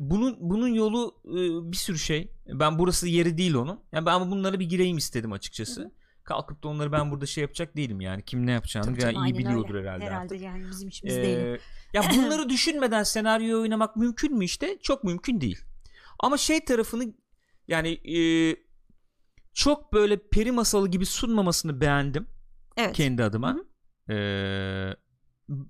[0.00, 2.32] bunun bunun yolu e, bir sürü şey.
[2.48, 3.80] Ben burası yeri değil onun.
[3.92, 5.92] Yani ben bunlara bir gireyim istedim açıkçası.
[6.24, 8.22] Kalkıp da onları ben burada şey yapacak değilim yani.
[8.24, 9.88] Kim ne yapacağını Tabii canım, iyi biliyordur öyle.
[9.88, 10.40] herhalde, Herhalde artık.
[10.40, 11.58] yani bizim işimiz Ee, değil.
[11.94, 14.78] ya bunları düşünmeden senaryo oynamak mümkün mü işte?
[14.82, 15.58] Çok mümkün değil.
[16.20, 17.14] Ama şey tarafını
[17.68, 18.20] yani e,
[19.54, 22.26] çok böyle peri masalı gibi sunmamasını beğendim
[22.76, 22.96] Evet.
[22.96, 23.52] kendi adıma.
[23.54, 23.64] Hı
[24.12, 24.96] Ee,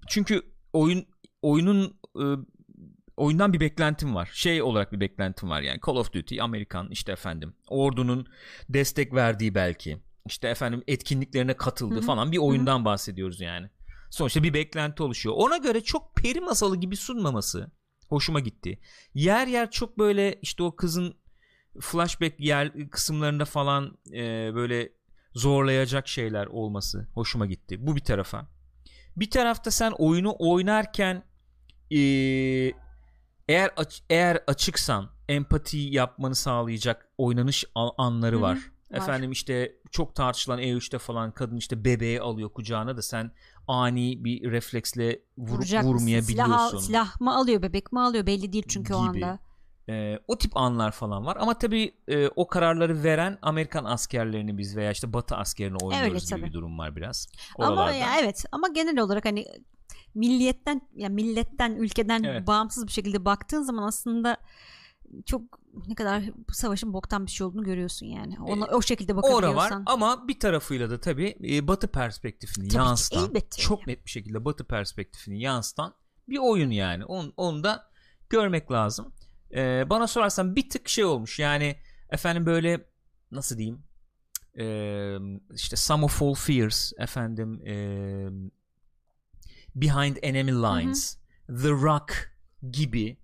[0.09, 1.07] çünkü oyun
[1.43, 2.25] oyunun e,
[3.17, 4.31] oyundan bir beklentim var.
[4.33, 8.27] Şey olarak bir beklentim var yani Call of Duty Amerikan işte efendim ordunun
[8.69, 12.07] destek verdiği belki işte efendim etkinliklerine katıldığı Hı hı.
[12.07, 13.71] falan bir oyundan bahsediyoruz yani.
[14.11, 15.35] Sonuçta bir beklenti oluşuyor.
[15.39, 17.71] Ona göre çok peri masalı gibi sunmaması
[18.09, 18.79] hoşuma gitti.
[19.15, 21.15] Yer yer çok böyle işte o kızın
[21.81, 24.93] flashback yer kısımlarında falan e, böyle
[25.35, 27.87] zorlayacak şeyler olması hoşuma gitti.
[27.87, 28.49] Bu bir tarafa.
[29.17, 31.25] Bir tarafta sen oyunu oynarken
[31.91, 31.99] e,
[33.49, 38.57] eğer aç- eğer açıksan empati yapmanı sağlayacak oynanış anları Hı hı, var.
[38.57, 38.97] var.
[38.99, 43.31] Efendim işte çok tartışılan E3'te falan kadın işte bebeği alıyor kucağına da sen
[43.69, 46.79] ani bir refleksle vurup Vuracak vurmayabiliyorsun.
[46.79, 49.25] Silah, silah mı alıyor bebek mi alıyor belli değil çünkü o Gibi.
[49.25, 49.39] anda.
[49.89, 54.77] Ee, o tip anlar falan var ama tabii e, o kararları veren Amerikan askerlerini biz
[54.77, 56.49] veya işte Batı askerini oynuyoruz gibi tabii.
[56.49, 57.29] bir durum var biraz.
[57.59, 57.93] Ama Oralarda.
[57.93, 59.47] ya evet ama genel olarak hani
[60.15, 62.47] milliyetten ya milletten ülkeden Evet.
[62.47, 64.37] bağımsız bir şekilde baktığın zaman aslında
[65.27, 65.43] çok
[65.89, 68.37] ne kadar bu savaşın boktan bir şey olduğunu görüyorsun yani.
[68.41, 69.83] Ona o şekilde Ora var bakabiliyorsan.
[69.87, 74.11] ama bir tarafıyla da tabii e, Batı perspektifini Tabii ki, yansıtan elbette çok net bir
[74.11, 75.95] şekilde Batı perspektifini yansıtan
[76.29, 77.05] bir oyun yani.
[77.05, 77.91] Onu, onu da
[78.31, 79.13] görmek lazım.
[79.55, 81.39] Ee, bana sorarsan bir tık şey olmuş.
[81.39, 81.77] Yani
[82.11, 82.85] efendim böyle
[83.31, 83.83] nasıl diyeyim?
[84.59, 85.17] Ee,
[85.55, 88.29] işte Some of All Fears efendim ee,
[89.75, 92.37] Behind Enemy Lines The Rock
[92.71, 93.17] gibi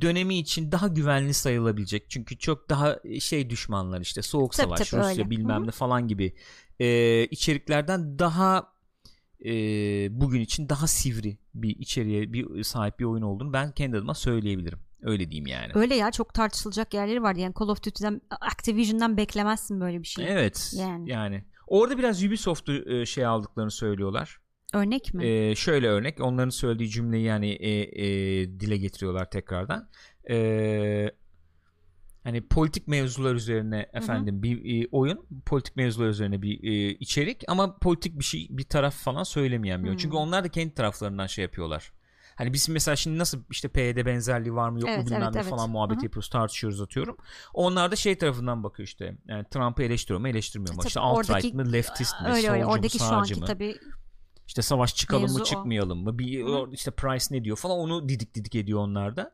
[0.00, 2.10] dönemi için daha güvenli sayılabilecek.
[2.10, 5.30] Çünkü çok daha şey düşmanlar işte soğuk Tabii, savaş tabii, Rusya öyle.
[5.30, 6.34] bilmem ne falan gibi
[6.80, 8.72] ee, içeriklerden daha
[9.44, 9.50] e,
[10.20, 14.78] bugün için daha sivri bir içeriğe bir sahip bir oyun olduğunu ben kendi adıma söyleyebilirim.
[15.02, 15.72] Öyle diyeyim yani.
[15.74, 17.34] Öyle ya çok tartışılacak yerleri var.
[17.34, 20.24] Yani Call of Duty'den Activision'dan beklemezsin böyle bir şey.
[20.28, 20.72] Evet.
[20.76, 21.10] Yani.
[21.10, 21.44] Yani.
[21.66, 24.38] Orada biraz Ubisoft'u e, şey aldıklarını söylüyorlar.
[24.74, 25.26] Örnek mi?
[25.26, 26.20] E, şöyle örnek.
[26.20, 28.06] Onların söylediği cümleyi yani e, e,
[28.60, 29.88] dile getiriyorlar tekrardan.
[30.30, 31.10] E,
[32.24, 37.78] hani politik mevzular üzerine efendim bir e, oyun, politik mevzular üzerine bir e, içerik ama
[37.78, 39.98] politik bir şey bir taraf falan söylemeyen bir oyun.
[39.98, 40.02] Hı.
[40.02, 41.92] Çünkü onlar da kendi taraflarından şey yapıyorlar.
[42.38, 45.34] Hani biz mesela şimdi nasıl işte PYD benzerliği var mı yok Evet, mu bilmem evet,
[45.34, 45.50] ne evet.
[45.50, 46.04] falan muhabbet Hı hı.
[46.04, 47.16] yapıyoruz tartışıyoruz atıyorum.
[47.54, 49.16] Onlar da şey tarafından bakıyor işte.
[49.28, 50.80] Yani Trump'ı eleştiriyor mu eleştirmiyor mu?
[50.80, 52.64] Tabii İşte alt-right oradaki- mi leftist mi öyle solcu öyle.
[52.64, 53.46] mu Oradaki şu sağcı anki mı?
[53.46, 53.76] tabii
[54.46, 55.44] İşte savaş çıkalım Mevzu mı o.
[55.44, 56.18] çıkmayalım mı?
[56.18, 56.48] Bir Hı.
[56.58, 59.32] o- işte Price ne diyor falan onu didik didik ediyor onlar da.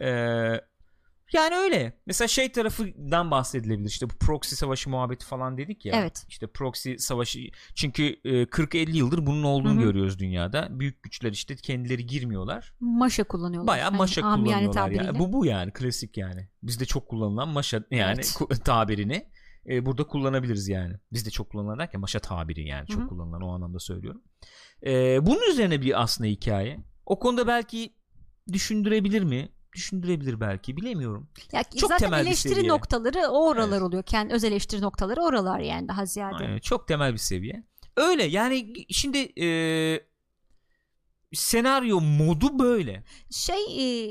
[0.00, 0.60] Ee,
[1.32, 1.92] Yani öyle.
[2.06, 3.88] Mesela şey tarafından bahsedilebilir.
[3.88, 5.96] İşte bu proxy savaşı muhabbeti falan dedik ya.
[5.96, 6.24] Evet.
[6.28, 7.40] İşte proxy savaşı
[7.74, 9.82] çünkü e, 40-50 yıldır bunun olduğunu Hı hı.
[9.82, 10.68] görüyoruz dünyada.
[10.70, 12.74] Büyük güçler işte kendileri girmiyorlar.
[12.80, 13.66] Maşa kullanıyorlar.
[13.66, 15.18] Bayağı Hani maşa kullanıyorlar yani.
[15.18, 16.48] Bu bu yani klasik yani.
[16.62, 18.64] Bizde çok kullanılan maşa yani Evet.
[18.64, 19.26] tabirini
[19.68, 20.94] e, burada kullanabiliriz yani.
[21.12, 23.08] Bizde çok kullanılan derken maşa tabiri yani çok Hı hı.
[23.08, 24.22] kullanılan o anlamda söylüyorum.
[24.86, 26.80] E, bunun üzerine bir aslında hikaye.
[27.06, 27.94] O konuda belki
[28.52, 29.48] düşündürebilir mi?
[29.72, 31.28] Düşündürebilir belki bilemiyorum.
[31.52, 32.72] Ya Çok zaten temel bir eleştiri seviye.
[32.72, 33.82] noktaları o oralar Evet.
[33.82, 34.02] oluyor.
[34.02, 36.34] Kendi öz eleştiri noktaları oralar yani daha ziyade.
[36.34, 37.64] Aynen, çok temel bir seviye.
[37.96, 39.48] Öyle yani şimdi e,
[41.32, 43.04] senaryo modu böyle.
[43.30, 43.64] Şey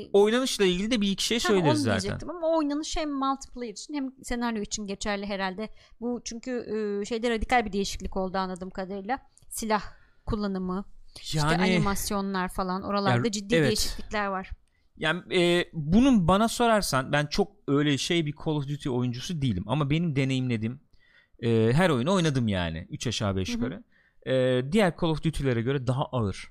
[0.04, 2.00] e, Oynanışla ilgili de bir iki şey söyleriz zaten.
[2.00, 5.68] diyecektim ama oynanış hem multiplayer için hem senaryo için geçerli herhalde.
[6.00, 6.50] Bu çünkü
[7.02, 9.18] e, şeyde radikal bir değişiklik oldu anladığım kadarıyla.
[9.48, 9.82] Silah
[10.26, 10.84] kullanımı,
[11.20, 13.66] işte Yani animasyonlar falan oralarda Ya, ciddi evet.
[13.66, 14.50] değişiklikler var.
[15.00, 19.64] Yani e, bunun bana sorarsan ben çok öyle şey bir Call of Duty oyuncusu değilim
[19.66, 20.80] ama benim deneyimlediğim
[21.42, 23.56] e, her oyunu oynadım yani 3 aşağı 5 Hı hı.
[23.56, 23.84] yukarı.
[24.26, 26.50] E, diğer Call of Duty'lere göre daha ağır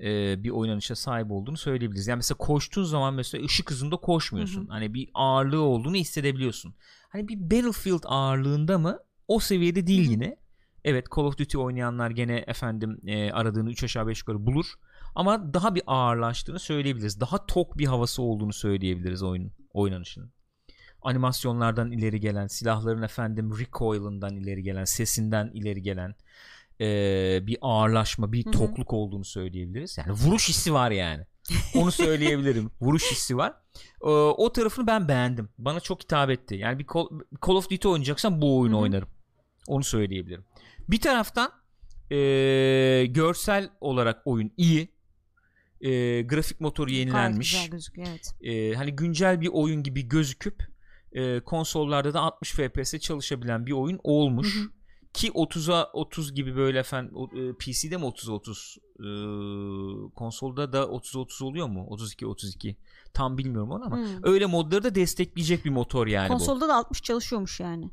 [0.00, 2.06] e, bir oynanışa sahip olduğunu söyleyebiliriz.
[2.06, 4.60] Yani mesela koştuğun zaman mesela ışık hızında koşmuyorsun.
[4.60, 4.70] Hı hı.
[4.70, 6.74] Hani bir ağırlığı olduğunu hissedebiliyorsun.
[7.08, 8.98] Hani bir Battlefield ağırlığında mı?
[9.28, 10.12] O seviyede değil Hı hı.
[10.12, 10.36] yine.
[10.84, 14.66] Evet Call of Duty oynayanlar gene efendim e, aradığını 3 aşağı 5 yukarı bulur.
[15.14, 17.20] Ama daha bir ağırlaştığını söyleyebiliriz.
[17.20, 20.32] Daha tok bir havası olduğunu söyleyebiliriz oyunun oynanışının.
[21.02, 26.14] Animasyonlardan ileri gelen, silahların efendim recoil'ından ileri gelen, sesinden ileri gelen
[26.80, 26.86] e,
[27.46, 28.52] bir ağırlaşma, bir Hı hı.
[28.52, 29.98] tokluk olduğunu söyleyebiliriz.
[29.98, 31.26] Yani vuruş hissi var yani.
[31.74, 32.70] Onu söyleyebilirim.
[32.80, 33.54] vuruş hissi var.
[34.02, 35.48] E, o tarafını ben beğendim.
[35.58, 36.54] Bana çok hitap etti.
[36.54, 37.06] Yani bir Call,
[37.46, 38.82] Call of Duty oynayacaksam bu oyunu Hı hı.
[38.82, 39.08] oynarım.
[39.68, 40.44] Onu söyleyebilirim.
[40.88, 41.50] Bir taraftan
[42.10, 42.16] e,
[43.06, 44.93] görsel olarak oyun iyi.
[45.84, 47.52] E, grafik motoru Gayet yenilenmiş.
[47.52, 48.34] güzel gözüküyor evet.
[48.42, 50.68] E, hani güncel bir oyun gibi gözüküp
[51.12, 54.56] e, konsollarda da 60 FPS çalışabilen bir oyun olmuş.
[54.56, 54.68] Hı hı.
[55.12, 57.14] Ki 30'a 30 gibi böyle efendim
[57.58, 59.06] PC'de mi 30'a 30 e,
[60.14, 61.86] konsolda da 30'a 30 oluyor mu?
[61.88, 62.76] 32 32
[63.14, 64.04] tam bilmiyorum onu ama Hmm.
[64.22, 66.32] öyle modları da destekleyecek bir motor yani bu.
[66.32, 67.90] Konsolda da 60 çalışıyormuş yani.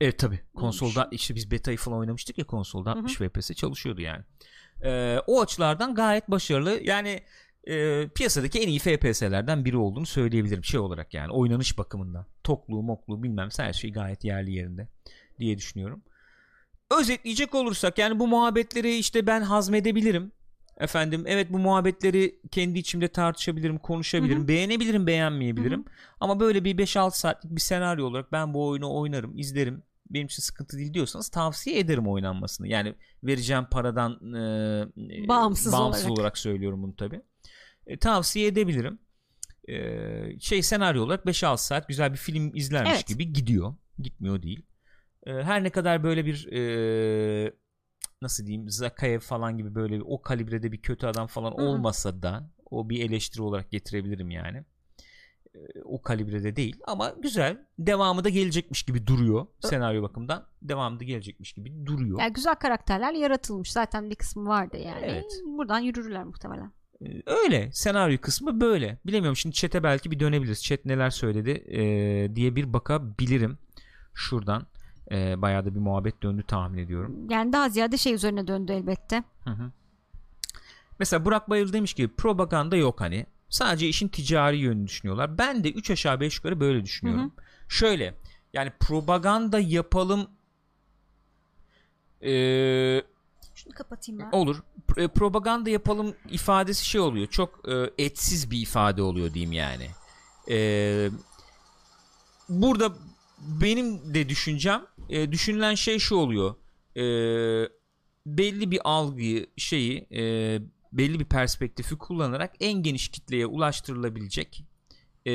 [0.00, 2.98] Evet tabi konsolda işte biz beta'yı falan oynamıştık ya konsolda Hı hı.
[2.98, 4.24] 60 FPS çalışıyordu yani.
[4.84, 7.20] Ee, o açılardan gayet başarılı yani
[7.64, 12.26] e, piyasadaki en iyi FPS'lerden biri olduğunu söyleyebilirim şey olarak yani oynanış bakımından.
[12.44, 14.88] Tokluğu mokluğu bilmem her şey gayet yerli yerinde
[15.38, 16.02] diye düşünüyorum.
[17.00, 20.32] Özetleyecek olursak yani bu muhabbetleri işte ben hazmedebilirim.
[20.78, 24.48] Efendim evet bu muhabbetleri kendi içimde tartışabilirim, konuşabilirim, Hı hı.
[24.48, 25.80] beğenebilirim, beğenmeyebilirim.
[25.80, 25.90] Hı
[26.20, 29.82] Ama böyle bir 5-6 saatlik bir senaryo olarak ben bu oyunu oynarım, izlerim.
[30.14, 32.68] Benim için sıkıntı değil diyorsanız tavsiye ederim oynanmasını.
[32.68, 32.94] Yani
[33.24, 36.18] vereceğim paradan e, Bağımsız bağımsız olarak.
[36.18, 36.38] olarak.
[36.38, 37.20] söylüyorum bunu tabi.
[38.00, 38.98] tavsiye edebilirim.
[39.68, 43.06] E, şey senaryo olarak 5-6 saat güzel bir film izlermiş Evet.
[43.06, 43.74] gibi gidiyor.
[43.98, 44.62] Gitmiyor değil.
[45.26, 47.52] E, her ne kadar böyle bir e,
[48.22, 51.62] nasıl diyeyim Zakayev falan gibi böyle bir- o kalibrede bir kötü adam falan Hı hı.
[51.66, 54.64] olmasa da o bir eleştiri olarak getirebilirim yani.
[55.54, 57.66] E, o kalibrede değil ama güzel.
[57.78, 60.46] Devamı da gelecekmiş gibi duruyor senaryo bakımından.
[60.62, 62.20] Devamı da gelecekmiş gibi duruyor.
[62.20, 63.72] Yani güzel karakterler yaratılmış.
[63.72, 65.04] Zaten bir kısmı vardı yani.
[65.04, 65.40] Evet.
[65.46, 66.72] Buradan yürürler muhtemelen.
[67.02, 68.98] Ee, Öyle senaryo kısmı böyle.
[69.06, 70.64] Bilemiyorum şimdi chat'e belki bir dönebiliriz.
[70.64, 73.58] Chat neler söyledi ee, diye bir bakabilirim.
[74.14, 74.66] Şuradan
[75.10, 77.30] ee, bayağı da bir muhabbet döndü tahmin ediyorum.
[77.30, 79.24] Yani daha ziyade şey üzerine döndü elbette.
[79.44, 79.70] Hı hı.
[80.98, 83.26] Mesela Burak Bayıl demiş ki propaganda yok hani.
[83.52, 85.38] Sadece işin ticari yönünü düşünüyorlar.
[85.38, 87.32] Ben de 3 aşağı 5 yukarı böyle düşünüyorum.
[87.68, 88.14] Şöyle
[88.52, 90.30] yani propaganda yapalım
[92.22, 93.02] ee,
[93.54, 94.30] Şunu kapatayım ben.
[94.32, 94.62] Olur.
[94.96, 97.26] E, propaganda yapalım ifadesi şey oluyor.
[97.26, 99.90] Çok e, etsiz bir ifade oluyor diyeyim yani.
[100.50, 101.10] E,
[102.48, 102.92] burada
[103.38, 106.54] benim de düşüncem e, düşünülen şey şu oluyor.
[106.96, 107.04] E,
[108.26, 110.22] belli bir algıyı şeyi e,
[110.92, 114.64] belli bir perspektifi kullanarak en geniş kitleye ulaştırılabilecek
[115.26, 115.32] e,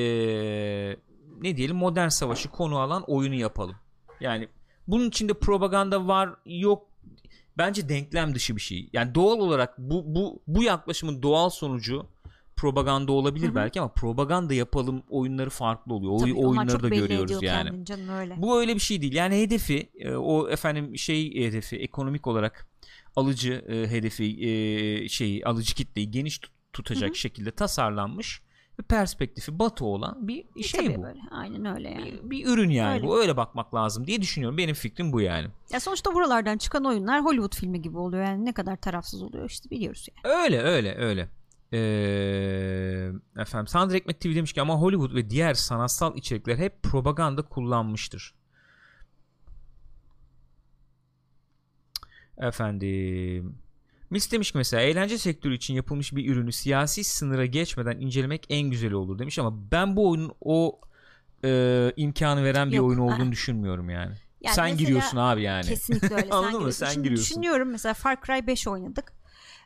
[1.41, 3.76] ne diyelim modern savaşı konu alan oyunu yapalım.
[4.20, 4.48] Yani
[4.88, 6.88] bunun içinde propaganda var yok
[7.58, 8.89] bence denklem dışı bir şey.
[8.93, 12.06] Yani doğal olarak bu bu bu yaklaşımın doğal sonucu
[12.56, 13.56] propaganda olabilir Hı hı.
[13.56, 16.13] belki ama propaganda yapalım oyunları farklı oluyor.
[16.13, 17.86] O Tabii, oyunları da görüyoruz yani.
[17.86, 18.36] canım öyle.
[18.38, 19.13] Bu öyle bir şey değil.
[19.13, 22.67] Yani hedefi e, o efendim şey hedefi ekonomik olarak
[23.18, 27.18] alıcı e, hedefi e, şeyi alıcı kitleyi geniş tut- tutacak Hı hı.
[27.18, 28.42] şekilde tasarlanmış
[28.80, 31.04] ve perspektifi batı olan bir E, şey tabii bu.
[31.04, 31.20] Böyle.
[31.32, 32.06] Aynen öyle yani.
[32.24, 33.08] Bir, bir ürün yani Öyle.
[33.08, 33.20] bu.
[33.20, 34.58] Öyle bakmak lazım diye düşünüyorum.
[34.58, 35.48] Benim fikrim bu yani.
[35.74, 38.24] Ya sonuçta buralardan çıkan oyunlar Hollywood filmi gibi oluyor.
[38.24, 40.36] Yani ne kadar tarafsız oluyor işte biliyoruz yani.
[40.44, 41.30] Öyle öyle öyle.
[41.74, 47.42] Ee, efendim Sandra Ekmek TV demiş ki ama Hollywood ve diğer sanatsal içerikler hep propaganda
[47.42, 48.34] kullanmıştır.
[52.41, 53.56] Efendim
[54.10, 58.69] Mis demiş ki mesela eğlence sektörü için yapılmış bir ürünü siyasi sınıra geçmeden incelemek en
[58.69, 60.82] güzeli olur demiş ama ben bu oyunun o
[61.45, 63.04] e, imkanı veren bir Yok, oyun aa.
[63.04, 64.15] olduğunu düşünmüyorum yani.
[64.41, 65.65] Yani Sen giriyorsun abi yani.
[65.65, 66.28] Kesinlikle öyle.
[66.32, 66.58] Anladın mı?
[66.58, 66.86] giriyorsun.
[66.86, 67.30] Sen Şimdi giriyorsun.
[67.30, 69.13] Düşünüyorum mesela Far Cry 5 oynadık.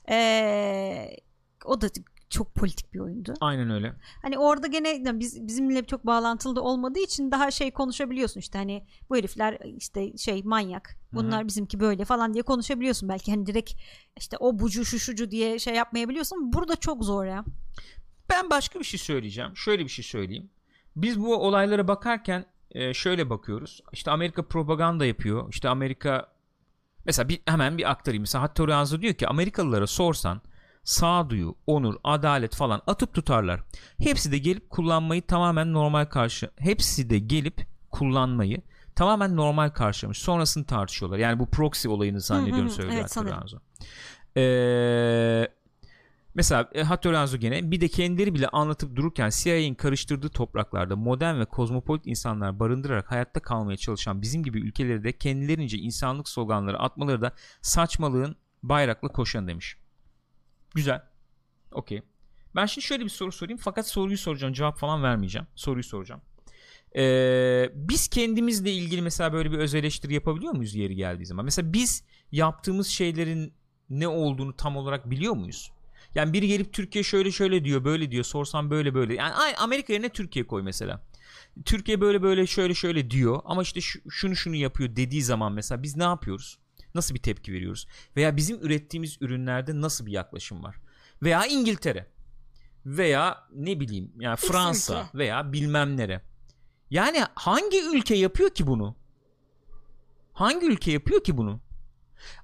[0.10, 1.18] Ee,
[1.66, 1.90] o da
[2.32, 3.34] çok politik bir oyundu.
[3.42, 3.94] Aynen öyle.
[4.22, 8.86] Hani orada gene biz bizimle çok bağlantılı da olmadığı için daha şey konuşabiliyorsun işte hani
[9.10, 10.98] bu herifler işte şey manyak.
[11.14, 13.74] Bunlar bizimki böyle falan diye konuşabiliyorsun belki hani direkt
[14.18, 16.54] işte o bucu şu şucu diye şey yapmayabiliyorsun.
[16.54, 17.46] Burada çok zor ya.
[18.30, 19.58] Ben başka bir şey söyleyeceğim.
[19.58, 20.50] Şöyle bir şey söyleyeyim.
[20.96, 23.82] Biz bu olaylara bakarken e, şöyle bakıyoruz.
[23.94, 25.50] İşte Amerika propaganda yapıyor.
[25.50, 26.28] İşte Amerika
[27.06, 28.22] mesela bir, hemen bir aktarayım.
[28.22, 30.42] Mesela Hattori Hanzo diyor ki Amerikalılara sorsan
[30.84, 33.62] sağduyu, onur, adalet falan atıp tutarlar.
[33.98, 36.52] Hepsi de gelip kullanmayı tamamen normal karşı.
[36.58, 38.62] Hepsi de gelip kullanmayı
[38.96, 40.18] tamamen normal karşılamış.
[40.18, 41.18] Sonrasını tartışıyorlar.
[41.18, 43.12] Yani bu proxy olayını zannediyorum söylüyor evet.
[44.38, 45.48] Ee,
[46.36, 51.40] Mesela e, Hattori Hanzo gene bir de kendileri bile anlatıp dururken CIA'nin karıştırdığı topraklarda modern
[51.40, 57.22] ve kozmopolit insanlar barındırarak hayatta kalmaya çalışan bizim gibi ülkeleri de kendilerince insanlık sloganları atmaları
[57.22, 59.78] da saçmalığın bayraklı koşan demiş.
[60.76, 61.02] Güzel.
[61.72, 62.02] Okey.
[62.56, 65.48] Ben şimdi şöyle bir soru sorayım fakat soruyu soracağım cevap falan vermeyeceğim.
[65.56, 66.22] Soruyu soracağım.
[66.96, 71.46] Ee, biz kendimizle ilgili mesela böyle bir öz eleştiri yapabiliyor muyuz yeri geldiği zaman?
[71.46, 73.54] Mesela biz yaptığımız şeylerin
[73.90, 75.72] ne olduğunu tam olarak biliyor muyuz?
[76.16, 79.14] Yani biri gelip Türkiye şöyle şöyle diyor böyle diyor sorsam böyle böyle.
[79.16, 81.04] Yani Amerika yerine Türkiye koy mesela.
[81.66, 85.84] Türkiye böyle böyle şöyle şöyle diyor ama işte şu- şunu şunu yapıyor dediği zaman mesela
[85.84, 86.58] biz ne yapıyoruz?
[86.96, 87.88] Nasıl bir tepki veriyoruz?
[88.16, 90.76] Veya bizim ürettiğimiz ürünlerde nasıl bir yaklaşım var?
[91.24, 92.08] Veya İngiltere
[92.86, 96.22] veya ne bileyim yani X Fransa veya bilmem nere.
[96.90, 98.96] Yani hangi ülke yapıyor ki bunu?
[100.34, 101.62] Hangi ülke yapıyor ki bunu?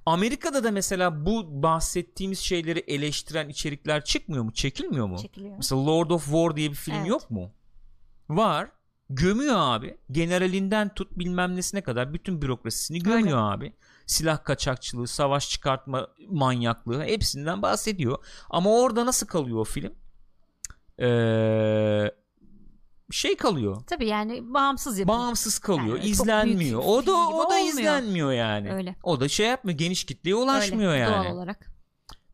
[0.06, 4.54] Amerika'da da mesela bu bahsettiğimiz şeyleri eleştiren içerikler çıkmıyor mu?
[4.54, 5.18] Çekilmiyor mu?
[5.18, 5.56] Çekiliyor.
[5.58, 7.08] Mesela Lord of War diye bir film Evet.
[7.08, 7.52] yok mu?
[8.30, 8.72] Var.
[9.10, 9.98] Gömüyor abi.
[10.12, 13.74] Generalinden tut bilmem nesine kadar bütün bürokrasisini gömüyor abi.
[14.08, 18.18] Silah kaçakçılığı, savaş çıkartma manyaklığı hepsinden bahsediyor.
[18.50, 19.94] Ama orada nasıl kalıyor o film?
[21.00, 22.12] Ee,
[23.12, 23.84] şey kalıyor.
[23.88, 25.16] Tabii yani bağımsız yapım.
[25.16, 25.98] Bağımsız kalıyor.
[25.98, 26.82] Yani izlenmiyor.
[26.86, 27.68] O da o da olmuyor.
[27.68, 28.74] izlenmiyor yani.
[28.74, 28.96] Öyle.
[29.04, 29.78] O da şey yapmıyor.
[29.78, 31.26] Geniş kitleye ulaşmıyor Öyle, yani.
[31.26, 31.68] Doğal olarak.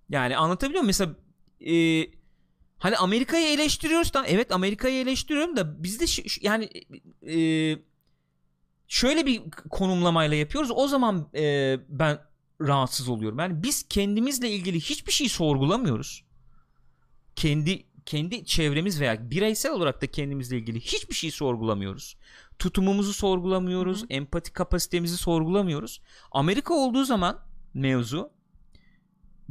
[0.09, 0.87] Yani anlatabiliyor muyum?
[0.87, 1.15] Mesela
[1.75, 2.05] e,
[2.77, 6.69] hani Amerika'yı eleştiriyoruz tamam evet Amerika'yı eleştiriyorum da biz de şu- şu- yani
[7.27, 7.37] e,
[8.93, 10.71] şöyle bir konumlamayla yapıyoruz.
[10.75, 12.19] O zaman e, ben
[12.61, 13.39] rahatsız oluyorum.
[13.39, 16.23] Yani biz kendimizle ilgili hiçbir şey sorgulamıyoruz.
[17.35, 22.17] Kendi kendi çevremiz veya bireysel olarak da kendimizle ilgili hiçbir şey sorgulamıyoruz.
[22.59, 24.07] Tutumumuzu sorgulamıyoruz, Hı hı.
[24.09, 26.01] empati kapasitemizi sorgulamıyoruz.
[26.31, 27.39] Amerika olduğu zaman
[27.73, 28.31] mevzu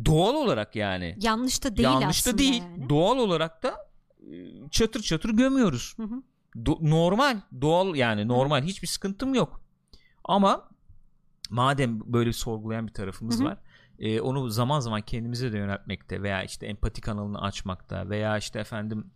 [0.04, 2.62] doğal olarak yani Yanlış da değil yanlış da değil.
[2.62, 2.88] yani.
[2.88, 5.94] Doğal olarak da e, çatır çatır gömüyoruz.
[5.96, 6.22] Hı hı.
[6.56, 9.60] Do- normal, doğal yani normal hiçbir sıkıntım yok.
[10.24, 10.68] Ama
[11.50, 13.58] madem böyle bir sorgulayan bir tarafımız var,
[13.98, 19.10] e, onu zaman zaman kendimize de yöneltmekte veya işte empati kanalını açmakta veya işte efendim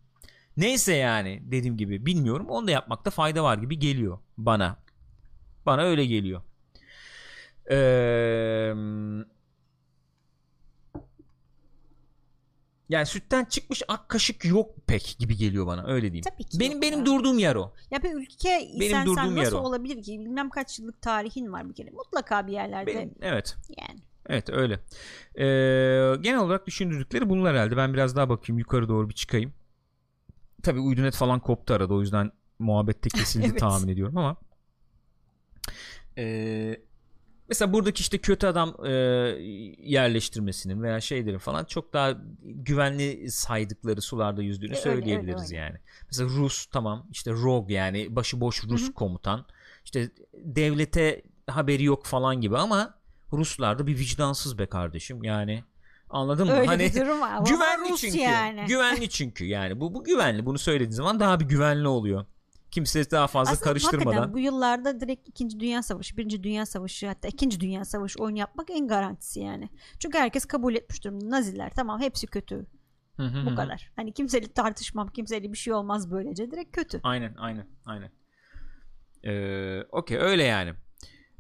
[0.56, 2.46] neyse yani dediğim gibi bilmiyorum.
[2.48, 4.76] Onu da yapmakta fayda var gibi geliyor bana.
[5.66, 6.42] Bana öyle geliyor.
[7.70, 8.74] Eee
[12.88, 16.24] yani sütten çıkmış ak kaşık yok pek gibi geliyor bana öyle diyeyim.
[16.30, 17.06] Tabii ki benim benim ya.
[17.06, 17.72] durduğum yer o.
[17.90, 19.60] Ya bir ülke Benim sen, durduğum sen yer nasıl o.
[19.60, 20.20] olabilir ki?
[20.20, 21.90] Bilmem kaç yıllık tarihin var bir kere.
[21.90, 23.56] Mutlaka bir yerlerde Benim, evet.
[23.78, 24.00] yani.
[24.28, 24.74] Evet öyle.
[25.34, 27.76] Ee, genel olarak düşündürdükleri bunlar herhalde.
[27.76, 29.52] Ben biraz daha bakayım yukarı doğru bir çıkayım.
[30.62, 33.58] Tabii uydunet falan koptu arada o yüzden muhabbette kesildi Evet.
[33.60, 34.36] tahmin ediyorum ama.
[36.18, 36.76] Ee,
[37.48, 38.90] mesela buradaki işte kötü adam e,
[39.78, 45.56] yerleştirmesinin veya şeylerin falan çok daha güvenli saydıkları sularda yüzdüğünü E, öyle, söyleyebiliriz öyle, öyle.
[45.56, 45.76] yani.
[46.06, 48.92] Mesela Rus tamam işte rogue yani başıboş Rus Hı hı.
[48.92, 49.46] komutan
[49.84, 52.94] işte devlete haberi yok falan gibi ama
[53.32, 55.64] Ruslar da bir vicdansız be kardeşim yani
[56.10, 56.52] anladın mı?
[56.52, 57.38] Öyle hani bir durum var.
[57.46, 58.18] Güvenli Rus çünkü.
[58.18, 58.64] yani.
[58.68, 60.46] Güvenli çünkü yani bu bu güvenli.
[60.46, 62.26] Bunu söylediğin zaman daha bir güvenli oluyor.
[62.76, 64.34] Kimse daha fazla Aslında karıştırmadan.
[64.34, 65.60] bu yıllarda direkt 2.
[65.60, 66.42] Dünya Savaşı, 1.
[66.42, 67.60] Dünya Savaşı hatta 2.
[67.60, 69.68] Dünya Savaşı oyunu yapmak en garantisi yani.
[69.98, 71.30] Çünkü herkes kabul etmiş durumda.
[71.30, 72.66] Naziler tamam hepsi kötü.
[73.16, 73.46] Hı hı hı.
[73.46, 73.92] Bu kadar.
[73.96, 76.50] Hani kimseyle tartışmam, kimseyle bir şey olmaz böylece.
[76.50, 77.00] Direkt kötü.
[77.02, 78.10] Aynen aynen aynen.
[79.24, 80.74] Ee, Okey öyle yani.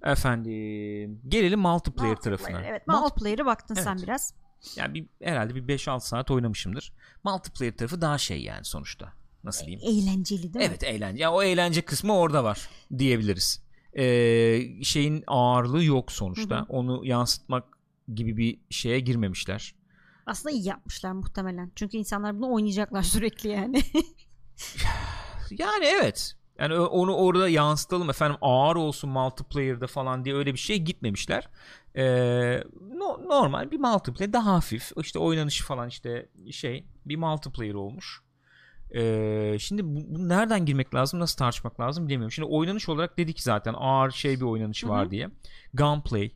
[0.02, 2.62] Efendim gelelim multiplayer, tarafına.
[2.66, 4.02] Evet, Multi- multiplayer'e baktın sen Evet.
[4.02, 4.34] biraz.
[4.76, 6.92] Yani bir, herhalde bir 5-6 saat oynamışımdır.
[7.24, 9.12] Multiplayer tarafı daha şey yani sonuçta.
[9.46, 9.80] Nasıl diyeyim?
[9.84, 10.62] Eğlenceli değil mi?
[10.64, 11.22] Evet eğlence.
[11.22, 12.68] Ya o eğlence kısmı orada var
[12.98, 13.62] diyebiliriz.
[13.98, 16.56] Ee, şeyin ağırlığı yok sonuçta.
[16.56, 16.64] Hı hı.
[16.68, 17.64] Onu yansıtmak
[18.14, 19.74] gibi bir şeye girmemişler.
[20.26, 21.72] Aslında iyi yapmışlar muhtemelen.
[21.76, 23.80] Çünkü insanlar bunu oynayacaklar sürekli yani.
[25.50, 26.32] Yani evet.
[26.58, 31.48] Yani onu orada yansıtalım efendim ağır olsun multiplayer'da falan diye öyle bir şeye gitmemişler.
[31.96, 32.62] Ee,
[32.94, 38.20] no- normal bir multiplayer daha hafif işte oynanışı falan işte şey bir multiplayer olmuş.
[38.94, 42.32] Ee, şimdi bu, bu nereden girmek lazım nasıl tartışmak lazım bilemiyorum.
[42.32, 45.28] Şimdi oynanış olarak dedik zaten ağır şey bir oynanışı var diye.
[45.74, 46.30] Gunplay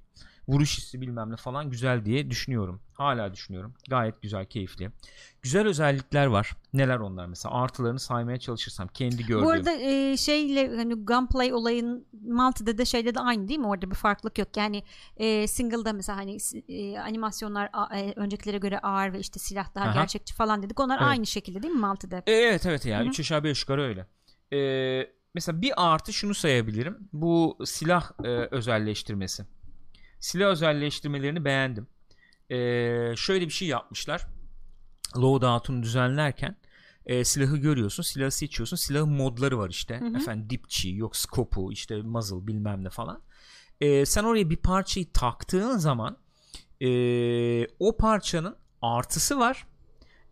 [0.52, 2.80] vuruş hissi bilmem ne falan güzel diye düşünüyorum.
[2.92, 3.74] Hala düşünüyorum.
[3.88, 4.90] Gayet güzel, keyifli.
[5.42, 6.52] Güzel özellikler var.
[6.72, 7.54] Neler onlar mesela?
[7.54, 9.44] Artılarını saymaya çalışırsam kendi gördüğüm.
[9.44, 13.66] Bu arada e, şeyle hani gunplay olayın multide de şeyde de aynı değil mi?
[13.66, 14.56] Orada bir farklılık yok.
[14.56, 14.82] Yani
[15.16, 16.36] e, single'da mesela hani
[16.68, 19.92] e, animasyonlar a- e, öncekilere göre ağır ve işte silah daha Aha.
[19.94, 20.80] gerçekçi falan dedik.
[20.80, 21.08] Onlar Evet.
[21.08, 22.22] aynı şekilde değil mi multide?
[22.26, 23.10] E, Evet evet yani Hı hı.
[23.10, 24.06] 3 aşağı 5 yukarı öyle.
[24.52, 26.98] Ee, mesela bir artı şunu sayabilirim.
[27.12, 29.44] Bu silah e, özelleştirmesi.
[30.20, 31.86] Silah özelleştirmelerini beğendim.
[32.50, 34.26] Ee, şöyle bir şey yapmışlar.
[35.16, 36.56] Loadout'unu düzenlerken
[37.06, 38.76] e, silahı görüyorsun, silahı seçiyorsun.
[38.76, 40.00] Silahın modları var işte.
[40.00, 40.16] Hı hı.
[40.16, 43.22] Efendim dipçi, yok scope'u, işte muzzle bilmem ne falan.
[43.80, 46.16] Ee, sen oraya bir parçayı taktığın zaman
[46.80, 49.66] e, o parçanın artısı var,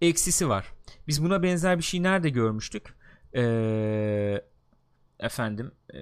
[0.01, 0.73] eksisi var.
[1.09, 2.95] Biz buna benzer bir şey nerede görmüştük?
[3.37, 4.43] Ee,
[5.21, 5.99] efendim e,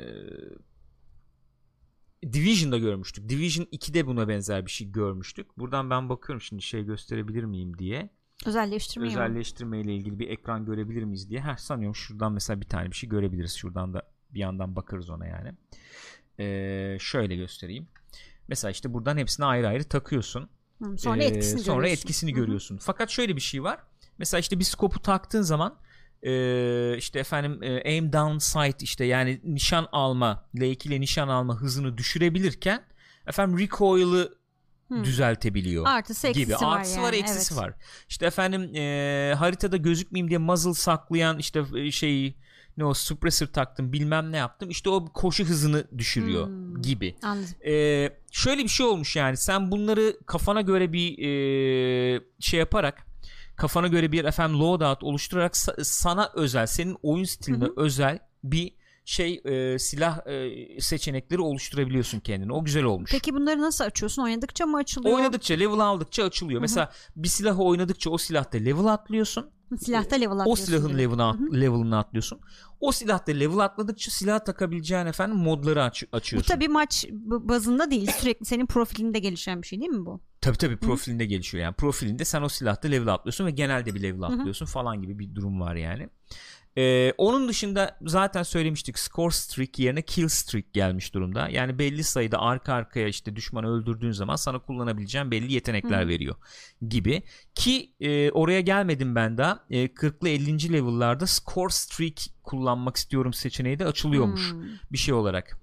[2.32, 3.28] Division'da görmüştük.
[3.28, 5.58] Division 2'de buna benzer bir şey görmüştük.
[5.58, 8.10] Buradan ben bakıyorum şimdi şey gösterebilir miyim diye.
[8.46, 9.06] Özelleştirme.
[9.06, 11.40] Özelleştirme ile ilgili bir ekran görebilir miyiz diye.
[11.40, 13.54] Heh, sanıyorum şuradan mesela bir tane bir şey görebiliriz.
[13.54, 15.52] Şuradan da bir yandan bakarız ona yani.
[16.40, 17.88] Ee, şöyle göstereyim.
[18.48, 20.48] Mesela işte buradan hepsini ayrı ayrı takıyorsun.
[20.82, 22.02] Hı, Sonra Ee, etkisini sonra görüyorsun.
[22.02, 22.40] etkisini Hı hı.
[22.40, 22.76] görüyorsun.
[22.82, 23.78] Fakat şöyle bir şey var.
[24.18, 25.78] Mesela işte bir skopu taktığın zaman
[26.22, 31.56] e, işte efendim e, aim down sight işte yani nişan alma L2 ile nişan alma
[31.56, 32.82] hızını düşürebilirken
[33.26, 34.34] efendim recoil'ı
[34.88, 35.04] Hı.
[35.04, 36.52] düzeltebiliyor Artısı gibi.
[36.52, 37.06] var Artısı yani.
[37.06, 37.62] var, eksisi evet.
[37.64, 37.74] var.
[38.08, 42.36] İşte efendim e, haritada gözükmeyeyim diye muzzle saklayan işte e, şey
[42.76, 44.70] ne o suppressor taktım bilmem ne yaptım.
[44.70, 46.82] İşte o koşu hızını düşürüyor Hmm.
[46.82, 47.16] gibi.
[47.22, 47.54] Anladım.
[47.66, 53.06] Ee, şöyle bir şey olmuş yani sen bunları kafana göre bir e, şey yaparak
[53.57, 57.72] kafana göre bir efendim loadout oluşturarak sa- sana özel senin oyun stiline Hı hı.
[57.76, 62.52] özel bir şey e, silah e, seçenekleri oluşturabiliyorsun kendine.
[62.52, 63.11] O güzel olmuş.
[63.12, 64.22] Peki bunları nasıl açıyorsun?
[64.22, 65.16] Oynadıkça mı açılıyor?
[65.16, 66.59] Oynadıkça level aldıkça açılıyor.
[66.59, 66.62] Hı hı.
[66.62, 69.50] Mesela bir silahı oynadıkça o silahta level atlıyorsun.
[69.80, 70.64] Silahta level O atlıyorsun.
[70.64, 70.98] silahın direkt.
[71.00, 72.40] level'ını, at- level'ını atlıyorsun.
[72.80, 76.54] O silahta level atladıkça silah takabileceğin efendim modları aç- Bu açıyorsun.
[76.54, 78.11] tabii maç bazında değil.
[78.20, 80.20] Sürekli senin profilinde gelişen bir şey değil mi bu?
[80.47, 81.74] Tabii tabii profilinde gelişiyor yani.
[81.74, 85.61] Profilinde sen o silahta level atlıyorsun ve genelde bir level atlıyorsun falan gibi bir durum
[85.61, 86.09] var yani.
[86.78, 91.49] Ee, onun dışında zaten söylemiştik score streak yerine kill streak gelmiş durumda.
[91.49, 96.09] Yani belli sayıda arka arkaya işte düşmanı öldürdüğün zaman sana kullanabileceğin belli yetenekler Hı hı.
[96.09, 96.36] veriyor
[96.88, 97.22] gibi.
[97.55, 99.64] Ki e, oraya gelmedim ben daha.
[99.70, 100.72] E, 40'lı 50.
[100.72, 104.62] level'larda score streak kullanmak istiyorum seçeneği de açılıyormuş Hmm.
[104.92, 105.59] bir şey olarak.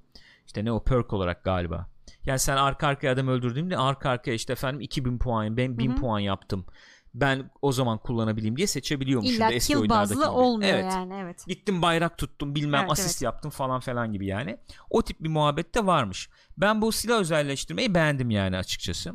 [0.48, 1.93] İşte ne o perk olarak galiba.
[2.26, 5.94] Yani sen arka arkaya adam öldürdüğünde arka arkaya işte efendim 2000 puan ben 1000 Hı
[5.94, 6.00] hı.
[6.00, 6.66] puan yaptım.
[7.14, 10.26] Ben o zaman kullanabileyim diye seçebiliyormuşum İlla kill bazlı gibi.
[10.26, 10.94] olmuyor evet.
[10.94, 11.46] yani evet.
[11.48, 13.22] Gittim bayrak tuttum bilmem Evet, asist evet.
[13.22, 14.58] yaptım falan falan gibi yani.
[14.90, 16.30] O tip bir muhabbet de varmış.
[16.58, 19.14] Ben bu silah özelleştirmeyi beğendim yani açıkçası.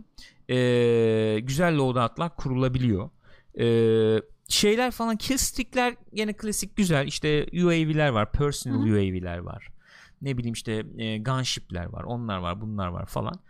[0.51, 3.11] Ee, güzel loadoutlar kurulabiliyor.
[3.61, 7.07] Ee, şeyler falan kill stickler gene klasik güzel.
[7.07, 8.33] İşte UAV'ler var.
[8.33, 8.93] Personal Hı hı.
[8.93, 9.69] UAV'ler var.
[10.23, 12.03] Ne bileyim işte e, gunship'ler var.
[12.05, 13.41] Onlar var bunlar var falan.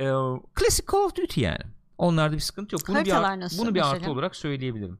[0.00, 0.10] Ee,
[0.54, 1.60] klasik Call of Duty yani.
[1.98, 2.82] Onlarda bir sıkıntı yok.
[2.88, 4.98] Bunu bir, Haritalar art- nasıl bunu bir artı olarak söyleyebilirim.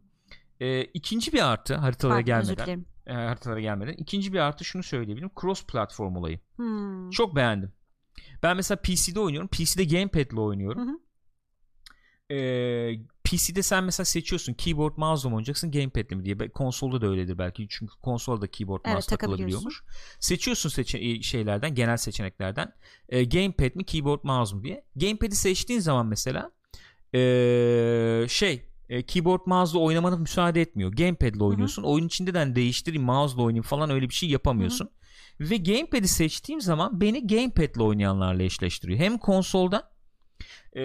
[0.60, 5.30] Ee, ikinci bir artı haritalara Pardon, gelmeden e, haritalara gelmeden ikinci bir artı şunu söyleyebilirim
[5.40, 7.10] cross platform olayı Hmm.
[7.10, 7.72] çok beğendim
[8.42, 10.98] ben mesela PC'de oynuyorum PC'de gamepad ile oynuyorum Hı hı.
[12.30, 12.94] Ee,
[13.30, 17.66] PC'de sen mesela seçiyorsun keyboard mouse mu oynayacaksın gamepad mi diye konsolda da öyledir belki
[17.70, 19.82] çünkü konsolda keyboard Evet, mouse takılabiliyormuş
[20.20, 22.72] seçiyorsun seçe- e, şeylerden genel seçeneklerden
[23.08, 26.50] e, gamepad mi keyboard mouse mu diye gamepad'i seçtiğin zaman mesela
[27.14, 27.18] e,
[28.28, 30.92] şey e, keyboard mouse'la oynamana müsaade etmiyor.
[30.92, 31.82] Gamepad ile oynuyorsun.
[31.82, 34.90] Oyun içinden değiştireyim mouse'la oynayayım falan öyle bir şey yapamıyorsun.
[35.40, 38.98] Ve gamepad'i seçtiğim zaman beni gamepad ile oynayanlarla eşleştiriyor.
[38.98, 39.92] Hem konsolda
[40.76, 40.82] e,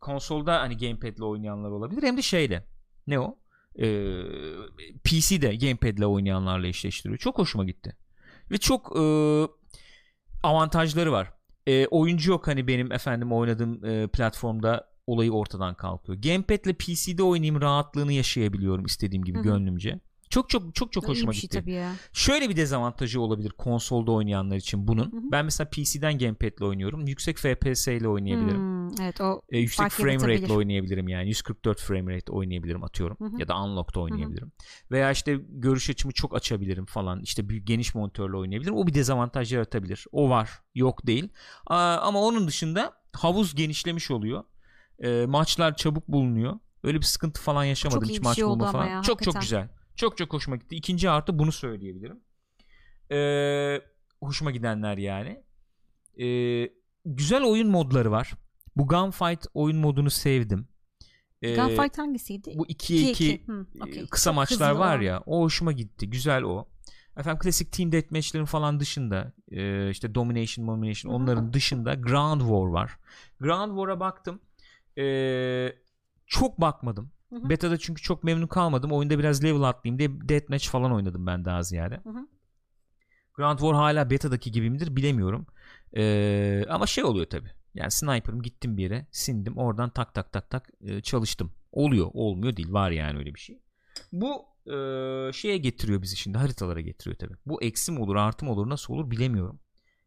[0.00, 2.66] konsolda hani gamepad ile oynayanlar olabilir hem de şeyle.
[3.06, 3.38] Ne o?
[3.78, 3.86] E,
[5.04, 7.18] PC'de gamepad ile oynayanlarla eşleştiriyor.
[7.18, 7.96] Çok hoşuma gitti.
[8.50, 9.02] Ve çok e,
[10.42, 11.32] avantajları var.
[11.66, 16.18] E, oyuncu yok hani benim efendim oynadığım e, platformda olayı ortadan kalkıyor.
[16.18, 19.44] Gamepad ile PC'de oynayayım rahatlığını yaşayabiliyorum istediğim gibi Hı hı.
[19.44, 20.00] gönlümce.
[20.30, 21.70] Çok çok çok çok hoşuma şey gitti.
[21.70, 21.92] ya.
[22.12, 25.12] Şöyle bir dezavantajı olabilir konsolda oynayanlar için bunun.
[25.12, 25.20] Hı hı.
[25.32, 27.06] Ben mesela PC'den gamepad ile oynuyorum.
[27.06, 28.60] Yüksek FPS ile oynayabilirim.
[28.60, 33.16] Hmm, evet o E, yüksek frame rate ile oynayabilirim yani 144 frame rate oynayabilirim atıyorum
[33.20, 33.40] Hı hı.
[33.40, 34.52] ya da unlocked oynayabilirim
[34.90, 39.52] veya işte görüş açımı çok açabilirim falan işte büyük geniş monitörle oynayabilirim o bir dezavantaj
[39.52, 41.28] yaratabilir o var yok değil
[41.66, 44.44] Aa, ama onun dışında havuz genişlemiş oluyor
[45.04, 48.86] E, maçlar çabuk bulunuyor öyle bir sıkıntı falan yaşamadım Çok hiç maç şey bulma falan
[48.86, 49.40] ya, çok çok hakikaten.
[49.40, 49.68] güzel
[50.00, 52.20] çok çok hoşuma gitti ikinci artı bunu söyleyebilirim
[53.12, 53.80] E,
[54.20, 55.44] hoşuma gidenler yani
[56.20, 56.26] E,
[57.04, 58.32] güzel oyun modları var
[58.76, 60.68] bu Gunfight oyun modunu sevdim.
[61.42, 62.54] Ee, Gunfight hangisiydi?
[62.58, 63.46] bu 2'ye 2 2.
[63.46, 64.06] Hı, okey.
[64.06, 66.10] kısa Çok maçlar var ya o hoşuma gitti.
[66.10, 66.68] Güzel o.
[67.16, 72.98] Efendim klasik team deathmatch'lerin falan dışında e, işte domination, domination onların dışında Ground War var.
[73.40, 74.40] Ground War'a baktım.
[74.98, 75.04] E,
[76.26, 77.12] çok bakmadım.
[77.30, 77.48] Hı hı.
[77.48, 78.92] Beta'da çünkü çok memnun kalmadım.
[78.92, 82.00] Oyunda biraz level atlayayım diye deathmatch falan oynadım ben daha ziyade.
[82.04, 82.26] Hı hı.
[83.34, 85.46] Ground War hala beta'daki gibi midir bilemiyorum.
[85.96, 87.48] Ee, ama şey oluyor tabi.
[87.74, 91.52] Yani sniper'ım gittim bir yere sindim oradan tak tak tak tak e, çalıştım.
[91.72, 93.58] Oluyor olmuyor değil var yani öyle bir şey.
[94.12, 94.74] Bu e,
[95.32, 97.34] şeye getiriyor bizi şimdi haritalara getiriyor tabi.
[97.46, 99.60] Bu eksi mi olur artı mı olur nasıl olur bilemiyorum.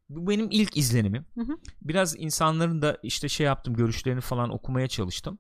[0.10, 1.26] Bu benim ilk izlenimim.
[1.36, 1.58] Hı hı.
[1.82, 5.40] Biraz insanların da işte şey yaptım görüşlerini falan okumaya çalıştım.